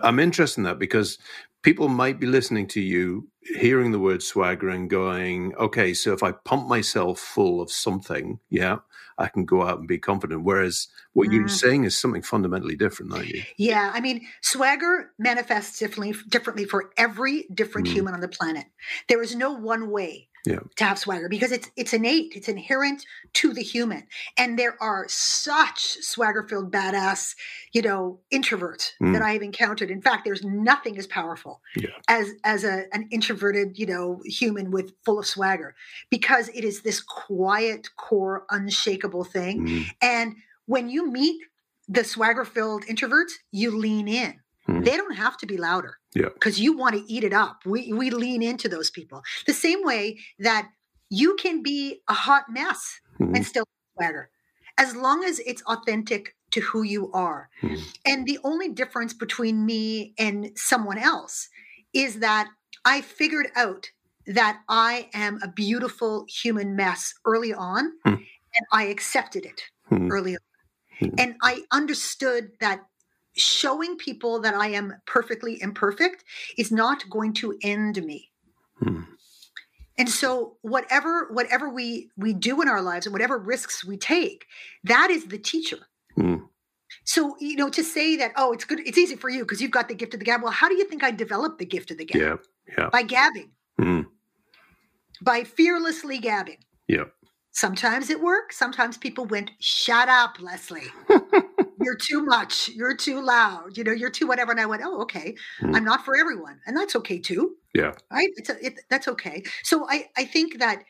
[0.00, 1.18] I'm interested in that because
[1.62, 6.22] people might be listening to you, hearing the word swagger and going, okay, so if
[6.22, 8.78] I pump myself full of something, yeah,
[9.18, 10.44] I can go out and be confident.
[10.44, 11.50] Whereas what you're Mm.
[11.50, 13.44] saying is something fundamentally different, aren't you?
[13.56, 17.92] yeah i mean swagger manifests differently differently for every different Mm.
[17.92, 18.66] human on the planet
[19.08, 20.58] there is no one way Yeah.
[20.76, 25.06] to have swagger because it's it's innate it's inherent to the human and there are
[25.08, 27.34] such swagger filled badass
[27.72, 29.14] you know introverts Mm.
[29.14, 31.88] that i have encountered in fact there's nothing as powerful Yeah.
[32.08, 35.74] as as a an introverted you know human with full of swagger
[36.10, 39.86] because it is this quiet core unshakable thing Mm.
[40.02, 41.40] and when you meet
[41.88, 44.84] the swagger filled introverts you lean in Mm.
[44.84, 46.30] they don't have to be louder Yeah.
[46.34, 47.60] because you want to eat it up.
[47.66, 50.70] We we lean into those people the same way that
[51.10, 53.36] you can be a hot mess Mm.
[53.36, 54.30] and still swagger,
[54.78, 57.48] as long as it's authentic to who you are.
[57.60, 57.76] Hmm.
[58.04, 61.48] And the only difference between me and someone else
[61.92, 62.48] is that
[62.84, 63.90] I figured out
[64.26, 68.14] that I am a beautiful human mess early on, Hmm.
[68.56, 70.10] and I accepted it Hmm.
[70.10, 70.42] early on.
[71.00, 71.14] Hmm.
[71.18, 72.80] And I understood that
[73.36, 76.24] showing people that I am perfectly imperfect
[76.56, 78.30] is not going to end me.
[78.78, 79.02] Hmm.
[79.96, 84.46] And so whatever whatever we we do in our lives and whatever risks we take,
[84.82, 85.78] that is the teacher.
[86.16, 86.36] Hmm.
[87.04, 89.70] So, you know, to say that, oh, it's good, it's easy for you because you've
[89.70, 90.42] got the gift of the gab.
[90.42, 92.20] Well, how do you think I developed the gift of the gab?
[92.20, 92.36] Yeah.
[92.78, 92.88] Yeah.
[92.90, 94.02] By gabbing, Hmm.
[95.20, 96.58] by fearlessly gabbing.
[96.88, 97.04] Yeah.
[97.52, 98.54] Sometimes it worked.
[98.54, 100.90] Sometimes people went, shut up, Leslie.
[101.84, 102.68] you're too much.
[102.70, 103.76] You're too loud.
[103.76, 104.52] You know, you're too whatever.
[104.52, 105.36] And I went, oh, okay.
[105.60, 105.74] Hmm.
[105.74, 106.60] I'm not for everyone.
[106.66, 107.56] And that's okay too.
[107.74, 107.92] Yeah.
[108.10, 108.28] Right.
[108.36, 109.42] It's a, it, that's okay.
[109.62, 110.82] So I, I think that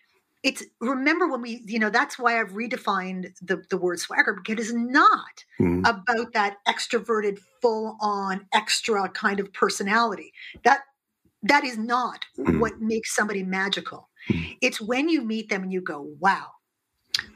[0.43, 4.53] it's, remember when we, you know, that's why I've redefined the, the word swagger because
[4.53, 5.83] it is not Hmm.
[5.87, 10.33] about that extroverted, full on, extra kind of personality.
[10.65, 10.81] That
[11.47, 12.59] that is not Mhm.
[12.59, 14.09] what makes somebody magical.
[14.29, 14.57] Mhm.
[14.63, 16.53] It's when you meet them and you go, wow,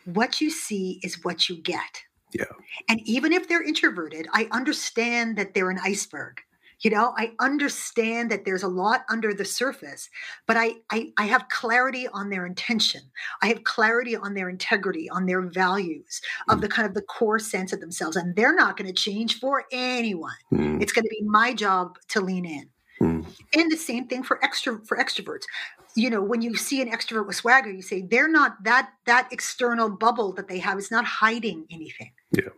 [0.04, 2.04] what you see is what you get.
[2.32, 2.44] Yeah.
[2.88, 6.40] And even if they're introverted, I understand that they're an iceberg.
[6.80, 10.08] You know, I understand that there's a lot under the surface,
[10.46, 13.00] but I, I I have clarity on their intention.
[13.42, 17.40] I have clarity on their integrity, on their values, of the kind of the core
[17.40, 18.16] sense of themselves.
[18.16, 20.36] And they're not going to change for anyone.
[20.50, 20.80] Hmm.
[20.80, 22.68] It's going to be my job to lean in.
[22.98, 23.22] Hmm.
[23.54, 25.44] And the same thing for extra for extroverts.
[25.94, 29.28] You know, when you see an extrovert with swagger, you say they're not that that
[29.32, 32.12] external bubble that they have is not hiding anything.
[32.32, 32.50] Yeah.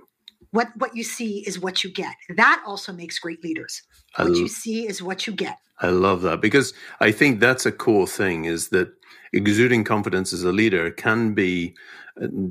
[0.51, 2.15] What what you see is what you get.
[2.37, 3.83] That also makes great leaders.
[4.17, 5.59] I What you see is what you get.
[5.81, 8.93] I love that because I think that's a core thing is that
[9.33, 11.75] exuding confidence as a leader can be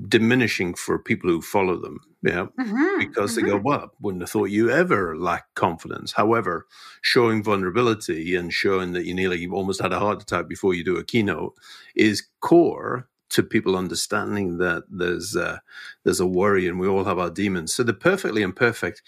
[0.08, 1.99] diminishing for people who follow them.
[2.23, 2.47] Yeah.
[2.60, 3.47] Mhm, Because they mhm.
[3.47, 6.12] go, well, wouldn't have thought you ever lacked confidence.
[6.13, 6.67] However,
[7.01, 10.97] showing vulnerability and showing that you nearly almost had a heart attack before you do
[10.97, 11.55] a keynote
[11.95, 15.60] is core to people understanding that there's uh,
[16.03, 17.73] there's a worry and we all have our demons.
[17.73, 19.01] So the perfectly imperfect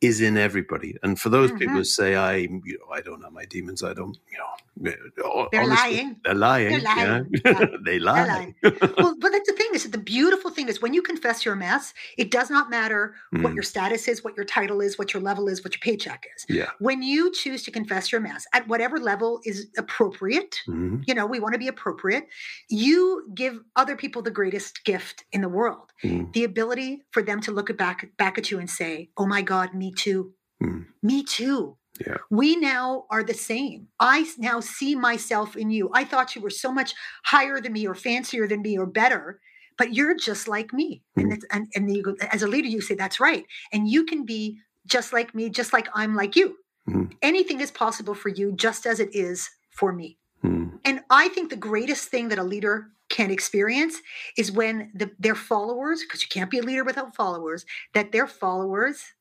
[0.00, 0.96] is in everybody.
[1.02, 1.78] And for those people Mhm.
[1.78, 5.62] who say, I, you know, I don't have my demons, I don't, you know, They're
[5.62, 6.16] honestly, lying.
[6.24, 6.68] They're lying.
[6.68, 7.30] They're lying.
[7.44, 7.52] Yeah.
[7.60, 7.66] Yeah.
[7.84, 8.26] they lie.
[8.26, 8.54] lying.
[8.62, 11.54] well, but that's the thing is that the beautiful thing is when you confess your
[11.56, 15.12] mess, it does not matter what Mm, your status is, what your title is, what
[15.14, 16.44] your level is, what your paycheck is.
[16.48, 16.70] yeah.
[16.80, 21.04] When you choose to confess your mess at whatever level is appropriate, Mhm.
[21.06, 22.26] you know, we want to be appropriate,
[22.68, 25.92] you give other people the greatest gift in the world.
[26.02, 29.42] Mm, The ability for them to look back back at you and say, "Oh my
[29.42, 31.76] god, me too." mm, Me too.
[32.00, 32.16] Yeah.
[32.30, 33.88] We now are the same.
[34.00, 35.90] I now see myself in you.
[35.94, 39.40] I thought you were so much higher than me or fancier than me or better,
[39.78, 41.02] but you're just like me.
[41.16, 41.34] And, Mm.
[41.34, 43.44] it's, and, and you go, as a leader, you say, that's right.
[43.72, 46.56] And you can be just like me, just like I'm like you.
[46.88, 47.12] Mhm.
[47.22, 50.18] Anything is possible for you, just as it is for me.
[50.44, 53.96] mm, And I think the greatest thing that a leader can experience
[54.36, 58.26] is when the, their followers, because you can't be a leader without followers, that their
[58.26, 59.12] followers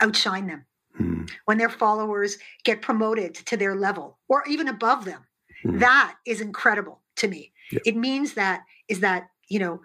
[0.00, 0.64] outshine them
[0.98, 5.26] mm, when their followers get promoted to their level or even above them.
[5.64, 5.78] Mhm.
[5.78, 7.52] that is incredible to me.
[7.86, 9.80] It means that is that you know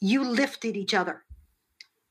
[0.00, 1.24] you lifted each other.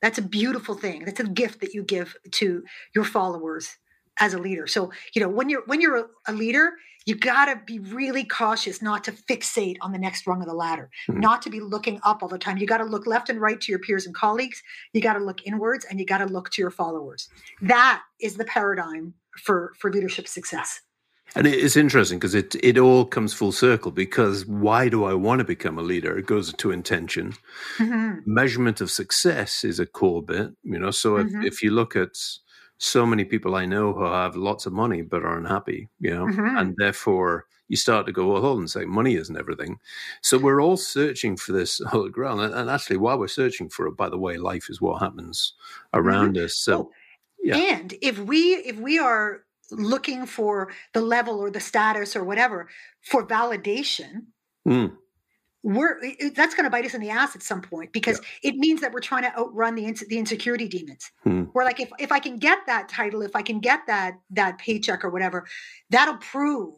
[0.00, 1.04] That's a beautiful thing.
[1.04, 2.62] That's a gift that you give to
[2.94, 3.76] your followers
[4.18, 4.66] as a leader.
[4.66, 6.74] So you know when you're when you're a, a leader
[7.08, 10.58] you got to be really cautious not to fixate on the next rung of the
[10.64, 11.20] ladder Mhm.
[11.28, 13.60] not to be looking up all the time you got to look left and right
[13.62, 14.58] to your peers and colleagues
[14.92, 17.20] you got to look inwards and you got to look to your followers
[17.62, 19.04] that is the paradigm
[19.46, 20.70] for for leadership success
[21.36, 23.92] And it's interesting because it it all comes full circle.
[24.04, 26.12] Because why do I want to become a leader?
[26.20, 27.26] It goes to intention.
[27.76, 28.22] Mhm.
[28.40, 30.48] Measurement of success is a core bit.
[30.72, 31.44] You know, so if, Mhm.
[31.50, 32.14] if you look at
[32.78, 36.26] so many people I know who have lots of money but are unhappy, you know,
[36.26, 36.60] Mhm.
[36.60, 39.78] and therefore you start to go, well, hold on a second, money isn't everything.
[40.22, 42.40] So we're all searching for this holy grail.
[42.40, 45.52] And, and actually, while we're searching for it, by the way, life is what happens
[45.92, 46.56] around us.
[46.56, 46.90] So Oh,
[47.42, 47.56] yeah.
[47.56, 52.68] and if we if we are looking for the level or the status or whatever
[53.02, 54.26] for validation
[54.66, 54.90] mm,
[55.62, 56.00] we're
[56.34, 58.92] that's going to bite us in the ass at some point because it means that
[58.92, 61.10] we're trying to outrun the ins- the insecurity demons.
[61.24, 61.44] Hmm.
[61.52, 64.58] We're like, if if I can get that title, if I can get that that
[64.58, 65.46] paycheck or whatever,
[65.90, 66.74] that'll prove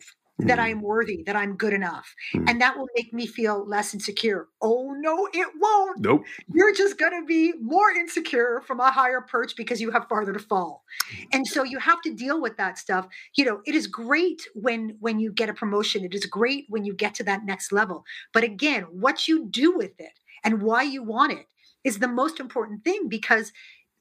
[0.46, 2.48] that mm, I'm worthy, that I'm good enough, Hmm.
[2.48, 4.48] and that will make me feel less insecure.
[4.60, 6.00] Oh no, it won't.
[6.00, 6.22] nope.
[6.52, 10.32] You're just going to be more insecure from a higher perch because you have farther
[10.32, 10.84] to fall.
[11.32, 13.06] And so you have to deal with that stuff.
[13.36, 16.04] You know, it is great when when you get a promotion.
[16.04, 18.04] It is great when you get to that next level.
[18.32, 20.12] But again, what you do with it
[20.44, 21.46] and why you want it
[21.84, 23.52] is the most important thing because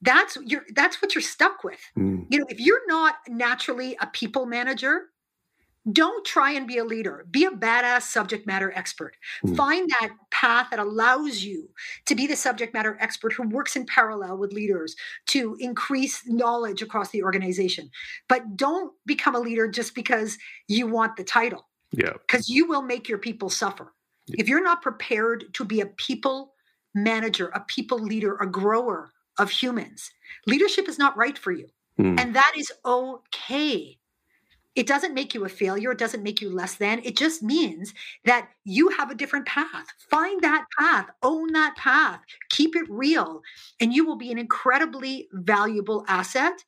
[0.01, 1.79] that's you're that's what you're stuck with.
[1.97, 2.25] Mm.
[2.29, 5.09] You know, if you're not naturally a people manager,
[5.91, 7.25] don't try and be a leader.
[7.31, 9.15] Be a badass subject matter expert.
[9.45, 9.55] Mm.
[9.55, 11.69] Find that path that allows you
[12.05, 14.95] to be the subject matter expert who works in parallel with leaders
[15.27, 17.89] to increase knowledge across the organization.
[18.27, 20.37] But don't become a leader just because
[20.67, 22.13] you want the title, Yeah.
[22.27, 23.93] because you will make your people suffer.
[24.27, 26.53] If you're not prepared to be a people
[26.93, 30.11] manager, a people leader, a grower of humans,
[30.45, 31.67] leadership is not right for you.
[31.99, 32.19] Mm.
[32.19, 33.98] And that is okay.
[34.79, 35.91] It doesn't make you a failure.
[35.91, 37.01] It doesn't make you less than.
[37.03, 39.87] It just means that you have a different path.
[40.09, 43.41] Find that path, own that path, keep it real,
[43.81, 46.63] and you will be an incredibly valuable asset.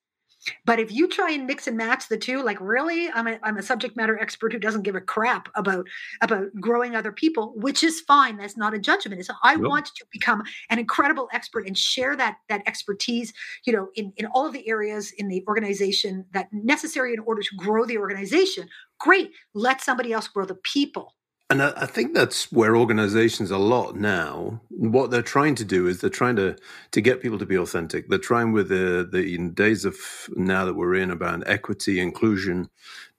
[0.65, 3.57] But if you try and mix and match the two, like really, I'm a, I'm
[3.57, 5.87] a subject matter expert who doesn't give a crap about
[6.21, 8.37] about growing other people, which is fine.
[8.37, 9.19] That's not a judgment.
[9.19, 13.33] It's I want to become an incredible expert and share that that expertise
[13.65, 17.41] you know in, in all of the areas in the organization that necessary in order
[17.41, 18.67] to grow the organization
[18.99, 21.15] great let somebody else grow the people
[21.51, 25.87] And I, I think that's where organizations a lot now, what they're trying to do
[25.87, 26.55] is they're trying to
[26.91, 28.09] to get people to be authentic.
[28.09, 29.95] They're trying with the the in days of
[30.35, 32.69] now that we're in about equity, inclusion,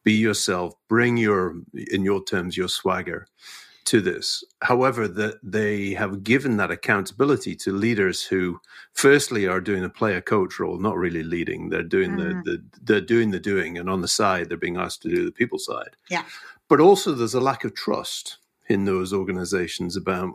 [0.05, 1.57] be yourself, bring your
[1.92, 3.27] in your terms your swagger
[3.85, 4.45] to this.
[4.62, 8.61] However, that they have given that accountability to leaders who,
[8.95, 11.68] firstly, are doing the player coach role, not really leading.
[11.71, 12.45] They're doing Mm.
[12.45, 15.25] the, the they're doing the doing, and on the side, they're being asked to do
[15.25, 15.97] the people side.
[16.11, 16.25] Yeah.
[16.73, 20.31] But also, there's a lack of trust in those organizations about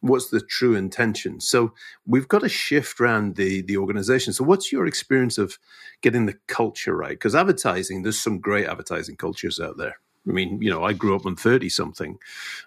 [0.00, 1.40] what's the true intention.
[1.40, 1.74] So
[2.06, 4.32] we've got to shift around the the organization.
[4.32, 5.58] So what's your experience of
[6.00, 7.18] getting the culture right?
[7.18, 9.96] Because advertising, there's some great advertising cultures out there.
[10.28, 12.16] I mean, you know, I grew up on 30 something.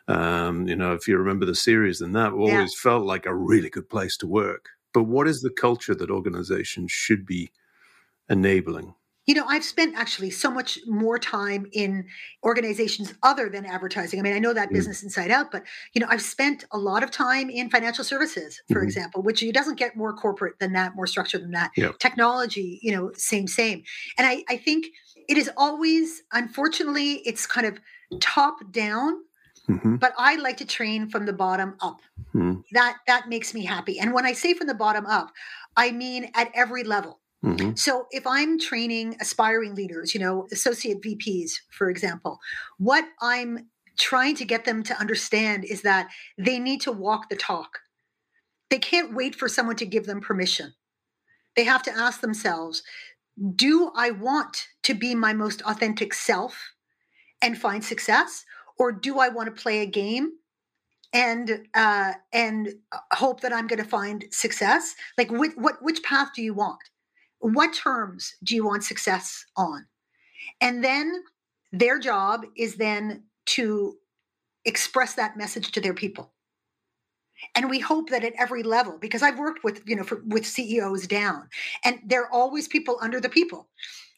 [0.09, 2.39] Um, you know, if you remember the series, then that Yeah.
[2.57, 4.71] always felt like a really good place to work.
[4.93, 7.53] But what is the culture that organizations should be
[8.29, 8.95] enabling?
[9.25, 12.05] You know i've spent actually so much more time in
[12.43, 14.73] organizations other than advertising i mean i know that Mm.
[14.73, 18.61] business inside out but you know i've spent a lot of time in financial services
[18.71, 18.85] for Mhm.
[18.85, 21.91] example which it doesn't get more corporate than that more structured than that Yeah.
[21.99, 23.83] technology you know same same
[24.17, 24.87] and i i think
[25.27, 27.79] it is always unfortunately it's kind of
[28.19, 29.21] top down
[29.67, 32.01] hmm but I like to train from the bottom up.
[32.33, 33.99] hmm That that makes me happy.
[33.99, 35.31] And when I say from the bottom up,
[35.77, 37.21] I mean at every level.
[37.43, 42.39] Hmm So if I'm training aspiring leaders, you know, associate VPs, for example,
[42.77, 47.35] what I'm trying to get them to understand is that they need to walk the
[47.35, 47.79] talk.
[48.69, 50.73] They can't wait for someone to give them permission.
[51.55, 52.81] They have to ask themselves,
[53.55, 56.73] do I want to be my most authentic self
[57.41, 58.45] and find success?
[58.79, 60.31] Or do I want to play a game
[61.13, 62.75] and uh, and
[63.13, 64.95] hope that I'm going to find success?
[65.17, 66.79] Like, what which path do you want?
[67.43, 69.85] What terms do you want success on?
[70.61, 71.23] And then
[71.73, 73.97] their job is then to
[74.63, 76.31] express that message to their people.
[77.55, 80.47] And we hope that at every level, because I've worked with you know for, with
[80.47, 81.49] CEOs down,
[81.83, 83.67] and there are always people under the people.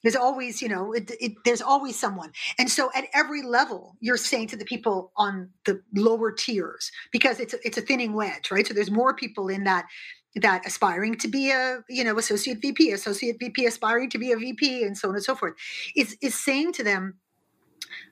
[0.03, 2.31] There's always, you know, it, it, there's always someone.
[2.59, 7.39] And so at every level, you're saying to the people on the lower tiers, because
[7.39, 8.67] it's a, it's a thinning wedge, right?
[8.67, 9.88] So there's more people in that
[10.36, 14.38] that aspiring to be a you know associate VP, associate VP aspiring to be a
[14.38, 15.54] VP, and so on and so forth.
[15.95, 17.15] Is is saying to them,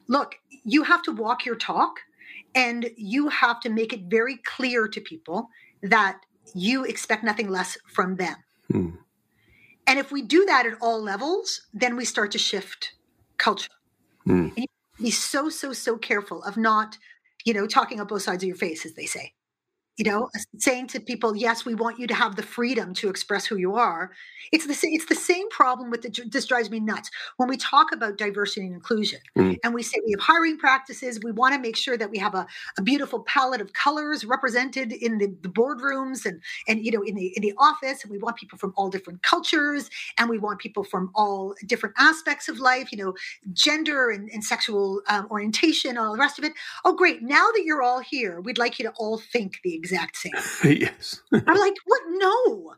[0.08, 2.00] look, you have to walk your talk,
[2.56, 5.50] and you have to make it very clear to people
[5.82, 6.20] that
[6.54, 8.36] you expect nothing less from them.
[8.72, 8.90] Hmm.
[9.86, 12.94] And if we do that at all levels, then we start to shift
[13.38, 13.72] culture.
[14.26, 14.50] Hmm.
[14.56, 16.98] And you be so, so, so careful of not,
[17.44, 19.34] you know, talking up both sides of your face, as they say.
[19.98, 23.46] You know, saying to people, "Yes, we want you to have the freedom to express
[23.46, 24.12] who you are."
[24.52, 26.10] It's the it's the same problem with the.
[26.32, 29.58] This drives me nuts when we talk about diversity and inclusion, Mm.
[29.64, 31.20] and we say we have hiring practices.
[31.24, 32.48] We want to make sure that we have a,
[32.80, 37.14] a beautiful palette of colors represented in the, the boardrooms and and you know in
[37.14, 38.02] the in the office.
[38.04, 41.94] And we want people from all different cultures, and we want people from all different
[42.00, 42.92] aspects of life.
[42.92, 43.14] You know,
[43.54, 46.54] gender and, and sexual um, orientation, all the rest of it.
[46.84, 47.22] Oh, great!
[47.22, 50.34] Now that you're all here, we'd like you to all think the exact same.
[50.82, 51.22] yes.
[51.34, 52.02] I'm like, what?
[52.08, 52.76] No.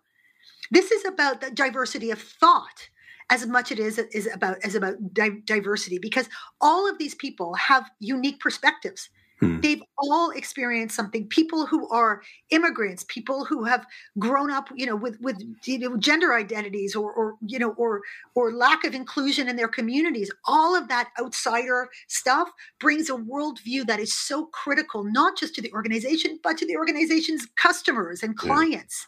[0.71, 2.89] This is about the diversity of thought
[3.29, 6.27] as much as it is is about as about di- diversity because
[6.59, 9.09] all of these people have unique perspectives.
[9.39, 9.59] Hmm.
[9.61, 11.27] They've all experienced something.
[11.27, 12.21] People who are
[12.51, 13.85] immigrants, people who have
[14.19, 18.01] grown up, you know, with with you know gender identities or or you know or
[18.35, 20.31] or lack of inclusion in their communities.
[20.45, 25.61] All of that outsider stuff brings a worldview that is so critical, not just to
[25.61, 28.65] the organization, but to the organization's customers and Yeah.
[28.65, 29.07] clients.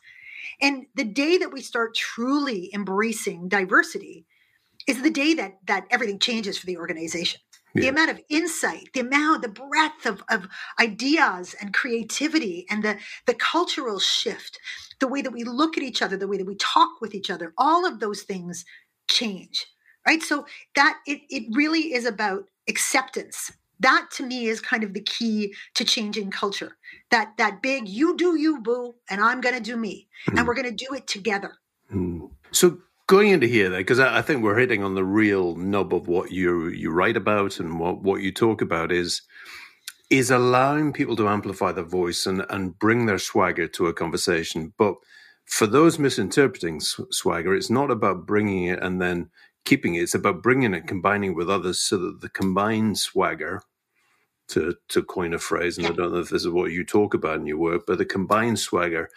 [0.61, 4.25] And the day that we start truly embracing diversity
[4.88, 7.41] is the day that that everything changes for the organization.
[7.78, 7.84] Yeah.
[7.84, 10.47] The amount of insight, the amount, the breadth of, of
[10.80, 14.59] ideas and creativity and the, the cultural shift,
[14.99, 17.30] the way that we look at each other, the way that we talk with each
[17.30, 18.65] other, all of those things
[19.09, 19.65] change.
[20.05, 20.23] Right.
[20.23, 25.01] So that it, it really is about acceptance that to me is kind of the
[25.01, 26.78] key to changing culture
[27.11, 30.38] that that big you do you boo and i'm going to do me mm.
[30.38, 31.53] and we're going to do it together
[31.93, 32.30] mm.
[32.51, 35.93] so going into here though because I, I, think we're hitting on the real nub
[35.93, 39.22] of what you you write about and what what you talk about is
[40.10, 44.74] is allowing people to amplify their voice and and bring their swagger to a conversation
[44.78, 44.95] but
[45.45, 49.30] for those misinterpreting swagger it's not about bringing it and then
[49.68, 50.03] keeping it.
[50.03, 53.62] It's about bringing it, combining with others, so that the combined swagger,
[54.47, 55.91] to to coin a phrase, and yeah.
[55.91, 58.05] I don't know if this is what you talk about in your work, but the
[58.05, 59.10] combined swagger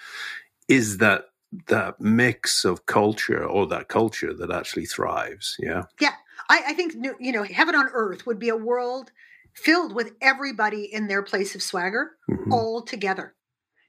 [0.68, 1.26] is that
[1.66, 5.56] that mix of culture or that culture that actually thrives.
[5.58, 6.14] Yeah, yeah.
[6.48, 9.10] I, I think you know, heaven on earth would be a world
[9.54, 12.52] filled with everybody in their place of swagger mm-hmm.
[12.52, 13.34] all together,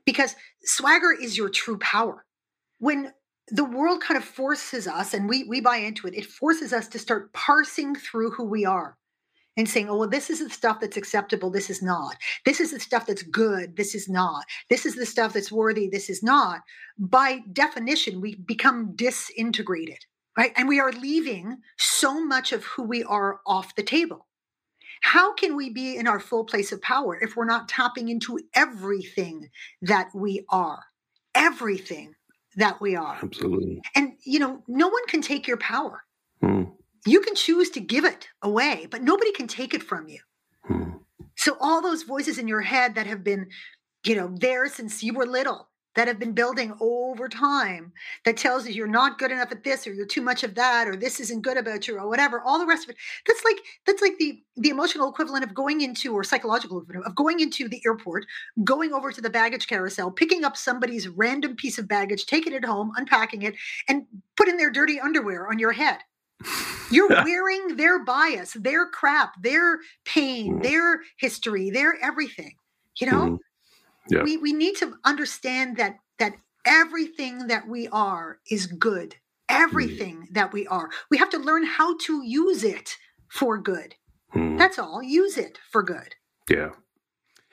[0.05, 2.25] because swagger is your true power.
[2.79, 3.13] When
[3.47, 6.15] the world kind of forces us, and we we buy into it.
[6.15, 8.97] It forces us to start parsing through who we are
[9.57, 11.49] and saying, oh, well, this is the stuff that's acceptable.
[11.49, 12.15] This is not.
[12.45, 13.75] This is the stuff that's good.
[13.75, 14.45] This is not.
[14.69, 15.89] This is the stuff that's worthy.
[15.89, 16.61] This is not.
[16.97, 19.99] By definition, we become disintegrated,
[20.37, 20.53] right?
[20.55, 24.27] And we are leaving so much of who we are off the table.
[25.01, 28.39] How can we be in our full place of power if we're not tapping into
[28.53, 29.49] everything
[29.81, 30.83] that we are?
[31.33, 32.13] Everything
[32.55, 33.17] that we are.
[33.21, 33.81] Absolutely.
[33.95, 36.03] And, you know, no one can take your power.
[36.41, 36.63] Hmm.
[37.05, 40.19] You can choose to give it away, but nobody can take it from you.
[40.65, 40.89] Hmm.
[41.35, 43.47] So, all those voices in your head that have been,
[44.05, 47.91] you know, there since you were little, that have been building over time
[48.23, 50.87] that tells you you're not good enough at this or you're too much of that
[50.87, 52.97] or this isn't good about you or whatever all the rest of it
[53.27, 57.15] that's like that's like the the emotional equivalent of going into or psychological equivalent of
[57.15, 58.25] going into the airport
[58.63, 62.65] going over to the baggage carousel picking up somebody's random piece of baggage taking it
[62.65, 63.55] home unpacking it
[63.87, 64.05] and
[64.37, 65.97] putting their dirty underwear on your head
[66.91, 70.63] you're wearing their bias their crap their pain mm.
[70.63, 72.53] their history their everything
[72.99, 73.37] you know mm
[74.09, 74.23] yeah.
[74.23, 76.33] we, we need to understand that that
[76.65, 79.15] everything that we are is good
[79.49, 80.33] everything mm.
[80.33, 83.95] that we are we have to learn how to use it for good
[84.57, 86.15] that's all use it for good
[86.49, 86.69] yeah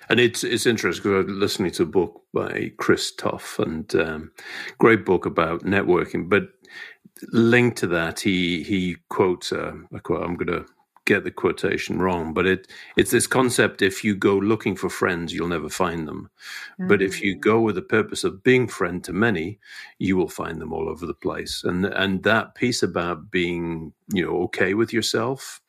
[0.09, 4.30] and it's it's interesting because I'm listening to a book by Chris Tuff and um,
[4.78, 6.28] great book about networking.
[6.28, 6.51] But
[7.32, 10.22] linked to that, he he quotes uh, a quote.
[10.22, 10.66] I'm going to
[11.04, 15.32] get the quotation wrong, but it it's this concept: if you go looking for friends,
[15.32, 16.30] you'll never find them.
[16.74, 16.88] Mm-hmm.
[16.88, 19.58] But if you go with the purpose of being friend to many,
[19.98, 21.64] you will find them all over the place.
[21.64, 25.60] And and that piece about being you know okay with yourself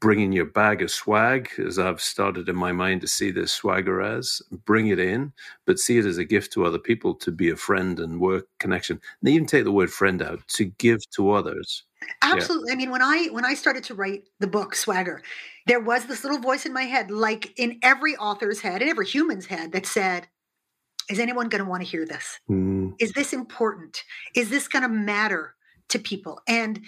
[0.00, 4.00] bringing your bag of swag, as I've started in my mind to see this swagger
[4.00, 5.32] as, bring it in,
[5.66, 8.46] but see it as a gift to other people to be a friend and work
[8.58, 9.00] connection.
[9.20, 11.84] And even take the word friend out to give to others.
[12.22, 12.68] Absolutely.
[12.68, 12.74] Yeah.
[12.74, 15.22] I mean, when I when I started to write the book Swagger,
[15.66, 19.06] there was this little voice in my head, like in every author's head, in every
[19.06, 20.26] human's head, that said,
[21.10, 22.40] "Is anyone going to want to hear this?
[22.50, 22.94] Mm.
[22.98, 24.02] Is this important?
[24.34, 25.54] Is this going to matter
[25.90, 26.40] to people?
[26.48, 26.80] And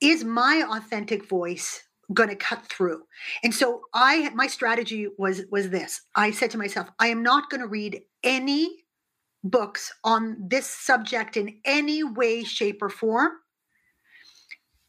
[0.00, 3.02] is my authentic voice going to cut through.
[3.42, 6.02] And so i my strategy was was this.
[6.14, 8.84] I said to myself i am not going to read any
[9.44, 13.32] books on this subject in any way shape or form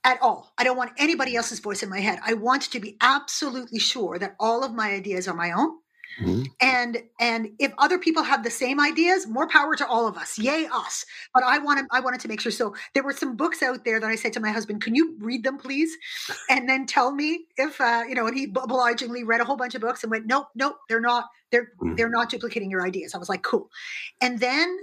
[0.03, 0.53] at all.
[0.57, 2.19] I don't want anybody else's voice in my head.
[2.26, 5.78] I want to be absolutely sure that all of my ideas are my own
[6.22, 6.43] Mm-hmm.
[6.61, 10.38] And and if other people have the same ideas, more power to all of us.
[10.38, 11.05] Yay us.
[11.34, 12.51] But I wanted I wanted to make sure.
[12.51, 15.16] So there were some books out there that I said to my husband, "Can you
[15.20, 15.95] read them, please?"
[16.49, 18.28] And then tell me if uh, you know.
[18.28, 21.26] And he obligingly read a whole bunch of books and went, "Nope, nope, they're not.
[21.51, 21.95] They're mm-hmm.
[21.95, 23.70] they're not duplicating your ideas." I was like, "Cool."
[24.22, 24.78] And then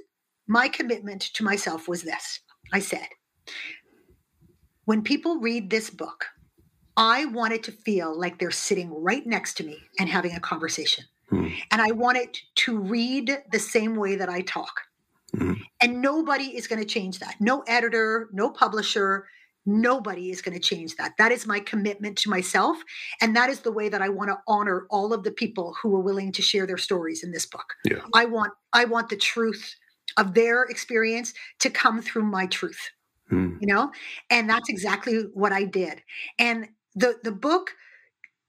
[0.49, 2.41] my commitment to myself was this.
[2.73, 3.07] I said,
[4.85, 6.27] when people read this book,
[6.97, 11.05] I wanted to feel like they're sitting right next to me and having a conversation.
[11.31, 11.49] Hmm.
[11.71, 14.73] And I want it to read the same way that I talk.
[15.37, 15.55] Hmm.
[15.81, 17.37] And nobody is going to change that.
[17.41, 19.27] No editor, no publisher,
[19.65, 21.13] nobody is going to change that.
[21.19, 22.79] That is my commitment to myself.
[23.21, 25.95] And that is the way that I want to honor all of the people who
[25.95, 27.75] are willing to share their stories in this book.
[27.85, 28.01] Yeah.
[28.15, 29.75] I want I want the truth
[30.17, 32.91] of their experience to come through my truth.
[33.29, 33.57] Hmm.
[33.61, 33.93] You know?
[34.31, 36.03] And that's exactly what I did.
[36.39, 37.75] And the the book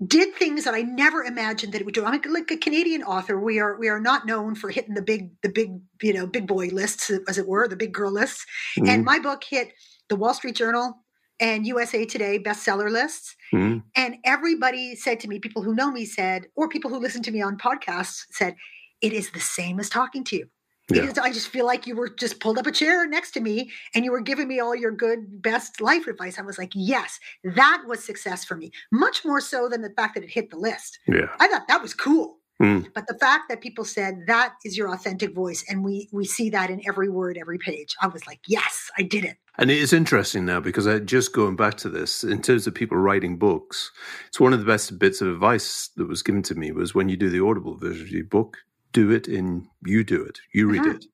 [0.06, 2.04] did things that I never imagined that it would do.
[2.06, 3.39] I'm like a Canadian author.
[3.39, 6.47] We are we are not known for hitting the big the big you know big
[6.47, 8.45] boy lists as it were, the big girl lists.
[8.78, 8.89] Mm-hmm.
[8.89, 9.74] And my book hit
[10.10, 10.95] the Wall Street Journal
[11.39, 13.36] and USA Today bestseller lists.
[13.54, 13.80] Mm-hmm.
[13.95, 17.32] And everybody said to me, people who know me said, or people who listen to
[17.32, 18.56] me on podcasts said,
[19.02, 20.47] it is the same as talking to you.
[20.95, 21.11] Yeah.
[21.21, 24.05] I just feel like you were just pulled up a chair next to me and
[24.05, 26.39] you were giving me all your good, best life advice.
[26.39, 30.15] I was like, yes, that was success for me, much more so than the fact
[30.15, 30.99] that it hit the list.
[31.07, 31.27] Yeah.
[31.39, 32.37] I thought that was cool.
[32.61, 32.93] Mm.
[32.93, 36.51] But the fact that people said that is your authentic voice, and we we see
[36.51, 39.37] that in every word, every page, I was like, yes, I did it.
[39.57, 42.75] And it is interesting now because I just going back to this in terms of
[42.75, 43.91] people writing books.
[44.27, 47.09] It's one of the best bits of advice that was given to me was when
[47.09, 48.57] you do the Audible version of your book,
[48.91, 50.97] do it in you do it you read mm-hmm.
[50.97, 51.05] it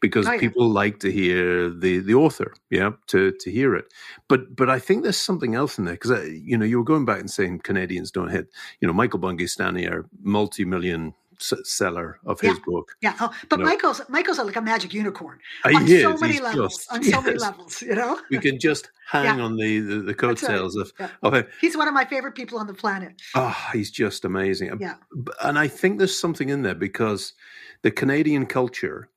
[0.00, 3.86] because oh, people like to hear the the author yeah to to hear it
[4.28, 7.04] but but i think there's something else in there because you know you were going
[7.04, 8.46] back and saying canadians don't hit
[8.80, 9.46] you know michael bungay
[9.86, 11.14] are multi-million
[11.62, 12.64] seller of his yeah.
[12.66, 12.96] book.
[13.00, 14.06] Yeah, oh, but you Michael's know.
[14.08, 16.76] Michael's like a magic unicorn uh, on so many levels.
[16.76, 17.24] Just, on so yes.
[17.24, 18.18] many levels, you know.
[18.30, 19.44] We can just hang yeah.
[19.44, 21.08] on the the, the coattails of, yeah.
[21.22, 21.46] of him.
[21.60, 23.20] He's one of my favorite people on the planet.
[23.34, 24.76] Oh, he's just amazing.
[24.80, 24.96] Yeah,
[25.42, 27.34] and I think there's something in there because
[27.82, 29.08] the Canadian culture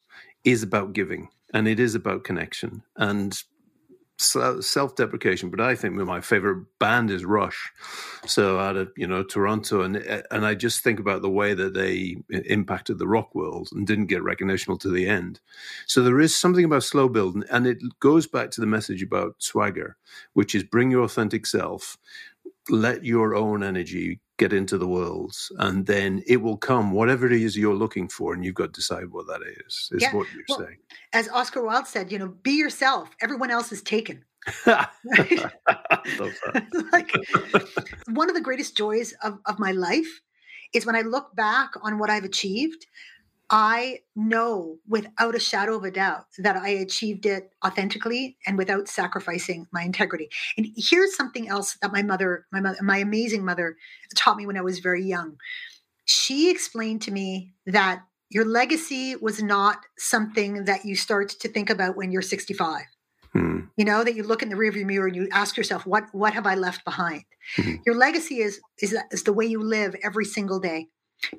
[0.44, 3.42] is about giving and it is about connection and
[4.20, 7.72] self-deprecation, but I think my favorite band is Rush.
[8.26, 9.98] So out of you know Toronto, and
[10.32, 14.08] and I just think about the way that they impacted the rock world and didn't
[14.08, 15.40] get recognition to the end.
[15.86, 19.36] So there is something about slow build, and it goes back to the message about
[19.40, 19.98] swagger,
[20.34, 21.98] which is bring your authentic self,
[22.70, 27.34] let your own energy get into the worlds and then it will come whatever it
[27.34, 30.14] is you're looking for and you've got to decide what that is is yeah.
[30.14, 30.78] what you're well, saying.
[31.14, 33.10] as oscar wilde said you know be yourself.
[33.22, 34.24] Everyone else is taken.
[36.92, 37.12] Like
[38.08, 40.22] one of the greatest joys of, of my life
[40.74, 42.86] is when i look back on what i've achieved
[43.50, 48.90] I know without a shadow of a doubt that I achieved it authentically and without
[48.90, 50.30] sacrificing my integrity.
[50.58, 53.78] And here's something else that my mother, my mother, my amazing mother
[54.16, 55.38] taught me when I was very young.
[56.04, 61.70] She explained to me that your legacy was not something that you start to think
[61.70, 62.84] about when you're 65.
[63.32, 63.60] Hmm.
[63.78, 66.34] You know that you look in the rearview mirror and you ask yourself, "What what
[66.34, 67.24] have I left behind?"
[67.56, 67.76] Hmm.
[67.86, 70.90] Your legacy is is is the way you live every single day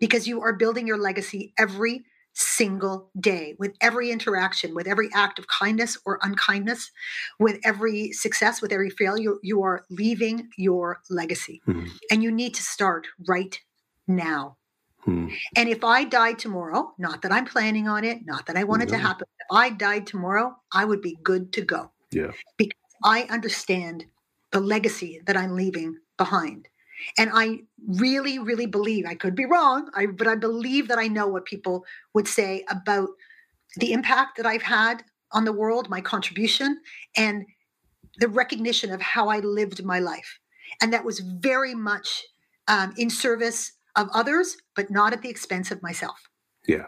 [0.00, 2.04] because you are building your legacy every
[2.34, 6.90] single day with every interaction, with every act of kindness or unkindness,
[7.40, 11.60] with every success, with every failure, you are leaving your legacy.
[11.66, 11.86] Mm-hmm.
[12.10, 13.58] And you need to start right
[14.06, 14.56] now.
[15.06, 15.34] Mm-hmm.
[15.56, 18.82] And if I died tomorrow, not that I'm planning on it, not that I want
[18.82, 21.90] it to happen, if I died tomorrow, I would be good to go.
[22.12, 22.30] Yeah.
[22.56, 24.04] Because I understand
[24.52, 26.68] the legacy that I'm leaving behind.
[27.16, 31.08] And I really, really believe, I could be wrong, I, but I believe that I
[31.08, 31.84] know what people
[32.14, 33.08] would say about
[33.76, 36.80] the impact that I've had on the world, my contribution,
[37.16, 37.44] and
[38.18, 40.38] the recognition of how I lived my life.
[40.82, 42.24] And that was very much
[42.66, 46.28] um, in service of others, but not at the expense of myself.
[46.66, 46.86] Yeah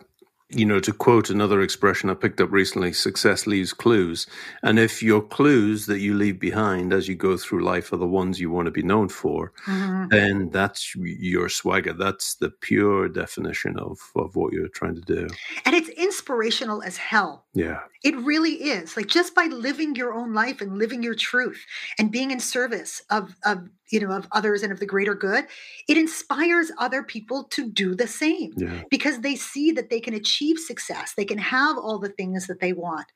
[0.51, 4.27] you know, to quote another expression I picked up recently, success leaves clues.
[4.63, 8.07] And if your clues that you leave behind as you go through life are the
[8.07, 10.09] ones you want to be known for, mm-hmm.
[10.09, 11.93] then that's your swagger.
[11.93, 15.29] That's the pure definition of, of what you're trying to do.
[15.65, 17.47] And it's inspirational as hell.
[17.55, 17.81] Yeah.
[18.03, 18.97] It really is.
[18.97, 21.65] Like just by living your own life and living your truth
[21.99, 25.47] and being in service of, of you know of others and of the greater good
[25.89, 28.83] it inspires other people to do the same yeah.
[28.91, 31.15] because they see that they can achieve success.
[31.17, 33.07] They can have all the things that they want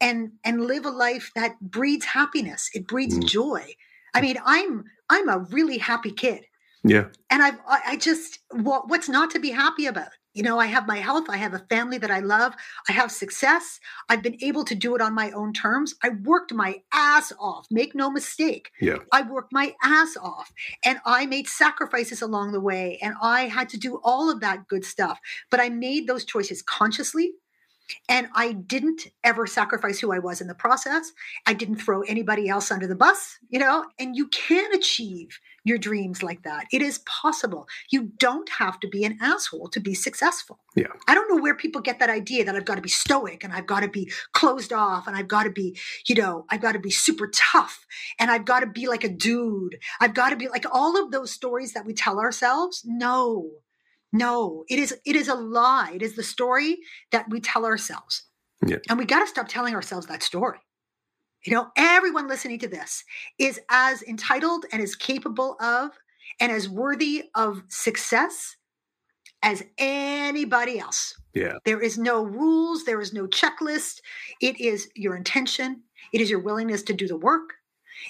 [0.00, 2.70] and and live a life that breeds happiness.
[2.74, 3.26] It breeds mm.
[3.26, 3.74] joy.
[4.14, 6.44] I mean i'm i'm a really happy kid.
[6.84, 7.06] Yeah.
[7.30, 10.86] And i've i just what, what's not to be happy about you know, I have
[10.86, 12.54] my health, I have a family that I love,
[12.88, 13.80] I have success.
[14.08, 15.94] I've been able to do it on my own terms.
[16.02, 18.70] I worked my ass off, make no mistake.
[18.80, 18.98] Yeah.
[19.12, 20.52] I worked my ass off
[20.84, 24.68] and I made sacrifices along the way and I had to do all of that
[24.68, 25.18] good stuff.
[25.50, 27.32] But I made those choices consciously
[28.08, 31.12] and I didn't ever sacrifice who I was in the process.
[31.46, 35.78] I didn't throw anybody else under the bus, you know, and you can achieve your
[35.78, 36.66] dreams like that.
[36.72, 37.66] It is possible.
[37.90, 40.58] You don't have to be an asshole to be successful.
[40.74, 40.88] Yeah.
[41.06, 43.52] I don't know where people get that idea that I've got to be stoic and
[43.52, 46.72] I've got to be closed off and I've got to be, you know, I've got
[46.72, 47.86] to be super tough
[48.18, 49.76] and I've got to be like a dude.
[50.00, 52.82] I've got to be like all of those stories that we tell ourselves.
[52.84, 53.50] No.
[54.12, 55.92] No, it is it is a lie.
[55.94, 56.78] It is the story
[57.10, 58.24] that we tell ourselves.
[58.66, 58.78] Yeah.
[58.88, 60.58] And we got to stop telling ourselves that story.
[61.44, 63.02] You know, everyone listening to this
[63.38, 65.90] is as entitled and as capable of
[66.38, 68.56] and as worthy of success
[69.42, 71.14] as anybody else.
[71.34, 71.54] Yeah.
[71.64, 74.00] There is no rules, there is no checklist.
[74.40, 75.82] It is your intention,
[76.12, 77.54] it is your willingness to do the work.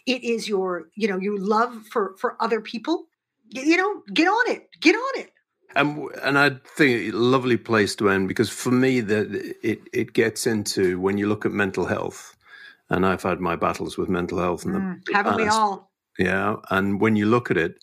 [0.07, 3.07] It is your, you know, your love for for other people.
[3.48, 4.68] You know, get on it.
[4.80, 5.32] Get on it.
[5.75, 10.12] And and I think a lovely place to end because for me that it it
[10.12, 12.37] gets into when you look at mental health,
[12.91, 15.91] and I've had my battles with mental health, and mm, haven't we all?
[16.18, 17.83] Yeah, and when you look at it,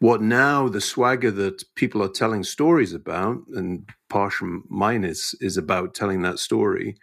[0.00, 5.56] what now the swagger that people are telling stories about, and partial mine is is
[5.56, 6.96] about telling that story,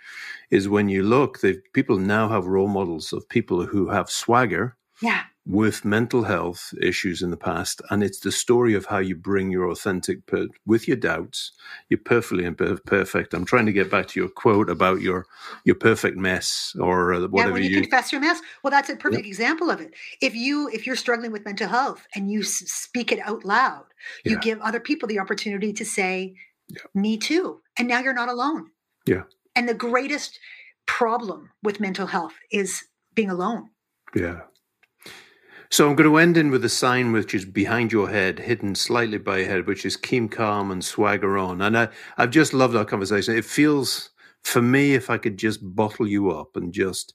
[0.51, 1.39] is when you look,
[1.73, 4.77] people now have role models of people who have swagger.
[5.01, 9.15] Yeah with mental health issues in the past, and it's the story of how you
[9.15, 11.53] bring your authentic, per- with your doubts,
[11.87, 13.33] you're perfectly imperfect.
[13.33, 15.25] I'm trying to get back to your quote about your
[15.63, 17.51] your perfect mess or uh, whatever.
[17.51, 19.93] Yeah, when you, you, confess your mess, well, that's a perfect example of it.
[20.21, 23.85] If you if you're struggling with mental health and you s- speak it out loud,
[24.25, 24.39] you yeah.
[24.39, 26.35] give other people the opportunity to say,
[26.67, 26.81] yeah.
[26.93, 28.71] "Me too," and now you're not alone.
[29.05, 29.23] Yeah.
[29.55, 30.39] And the greatest
[30.85, 32.83] problem with mental health is
[33.15, 33.69] being alone.
[34.13, 34.41] Yeah.
[35.69, 38.75] So I'm going to end in with a sign which is behind your head, hidden
[38.75, 41.61] slightly by your head, which is keep calm and swagger on.
[41.61, 43.35] And I, I've just loved our conversation.
[43.35, 44.11] It feels
[44.43, 47.13] for me, if I could just bottle you up and just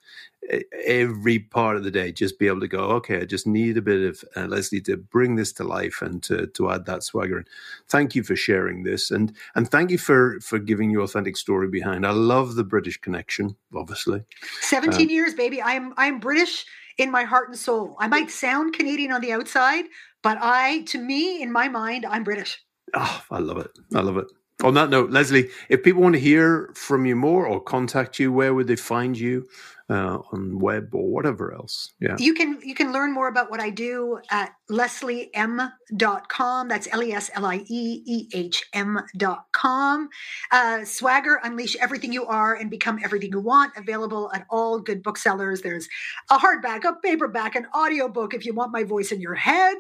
[0.85, 3.83] every part of the day, just be able to go, okay, I just need a
[3.83, 7.39] bit of uh, Leslie to bring this to life and to, to add that swagger.
[7.39, 7.49] And
[7.89, 11.69] thank you for sharing this, and and thank you for for giving your authentic story
[11.69, 12.07] behind.
[12.07, 14.25] I love the British connection, obviously.
[14.61, 15.63] Seventeen um, years, baby.
[15.63, 16.67] I'm I'm British
[16.99, 17.97] in my heart and soul.
[17.99, 19.85] I might sound Canadian on the outside,
[20.23, 22.63] but I, to me, in my mind, I'm British.
[22.95, 23.71] Oh, I love it.
[23.95, 24.27] I love it.
[24.63, 28.33] On that note, Leslie, if people want to hear from you more or contact you,
[28.33, 29.49] where would they find you?
[29.91, 31.93] Uh, on web or whatever else.
[32.01, 32.17] Yeah.
[32.19, 36.69] You can you can learn more about what I do at leslieehm.com.
[36.69, 40.09] That's L E S L I E E H M.com.
[40.51, 43.77] Uh, Swagger, unleash everything you are and become everything you want.
[43.77, 45.63] Available at all good booksellers.
[45.63, 45.89] There's
[46.31, 49.77] a hardback, a paperback, an audiobook if you want my voice in your head.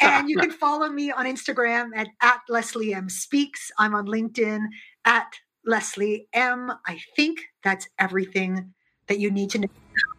[0.00, 3.70] And you can follow me on Instagram at, at Leslie M Speaks.
[3.78, 4.66] I'm on LinkedIn
[5.04, 5.34] at
[5.64, 6.72] Leslie M.
[6.86, 8.72] I think that's everything
[9.06, 9.68] that you need to know.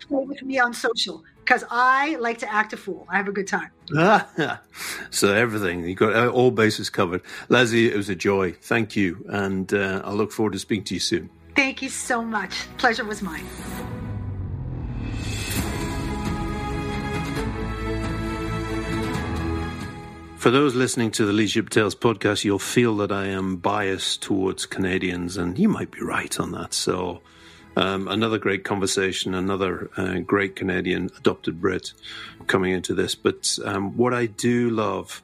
[0.07, 3.05] Play with me on social because I like to act a fool.
[3.09, 3.71] I have a good time.
[5.09, 7.21] so everything you got uh, all bases covered.
[7.49, 8.51] Leslie, it was a joy.
[8.51, 11.29] Thank you, and uh, I look forward to speaking to you soon.
[11.55, 12.67] Thank you so much.
[12.77, 13.45] Pleasure was mine.
[20.37, 24.65] For those listening to the Leadership Tales podcast, you'll feel that I am biased towards
[24.65, 26.73] Canadians, and you might be right on that.
[26.73, 27.21] So
[27.75, 31.93] um, another great conversation, another uh, great Canadian adopted Brit
[32.47, 33.15] coming into this.
[33.15, 35.23] But um, what I do love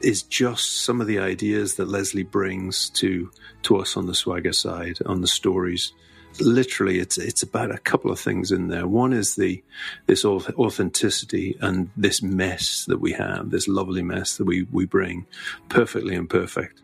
[0.00, 3.30] is just some of the ideas that Leslie brings to
[3.62, 5.92] to us on the swagger side, on the stories.
[6.40, 8.86] Literally, it's it's about a couple of things in there.
[8.86, 9.62] One is the
[10.06, 15.26] this authenticity and this mess that we have, this lovely mess that we we bring,
[15.68, 16.80] perfectly imperfect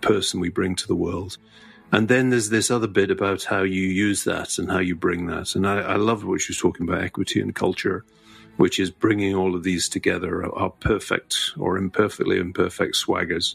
[0.00, 1.36] person we bring to the world.
[1.92, 5.26] And then there's this other bit about how you use that and how you bring
[5.26, 5.54] that.
[5.54, 8.04] And I, I love what she was talking about equity and culture,
[8.56, 13.54] which is bringing all of these together, our perfect or imperfectly imperfect swaggers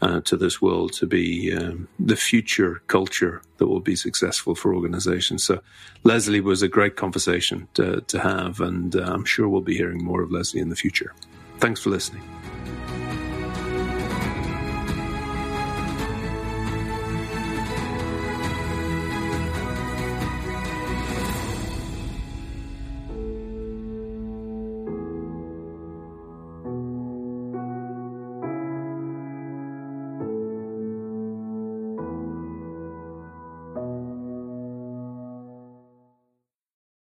[0.00, 4.74] uh, to this world to be um, the future culture that will be successful for
[4.74, 5.44] organizations.
[5.44, 5.60] So,
[6.04, 10.04] Leslie was a great conversation to, to have, and uh, I'm sure we'll be hearing
[10.04, 11.14] more of Leslie in the future.
[11.58, 12.22] Thanks for listening.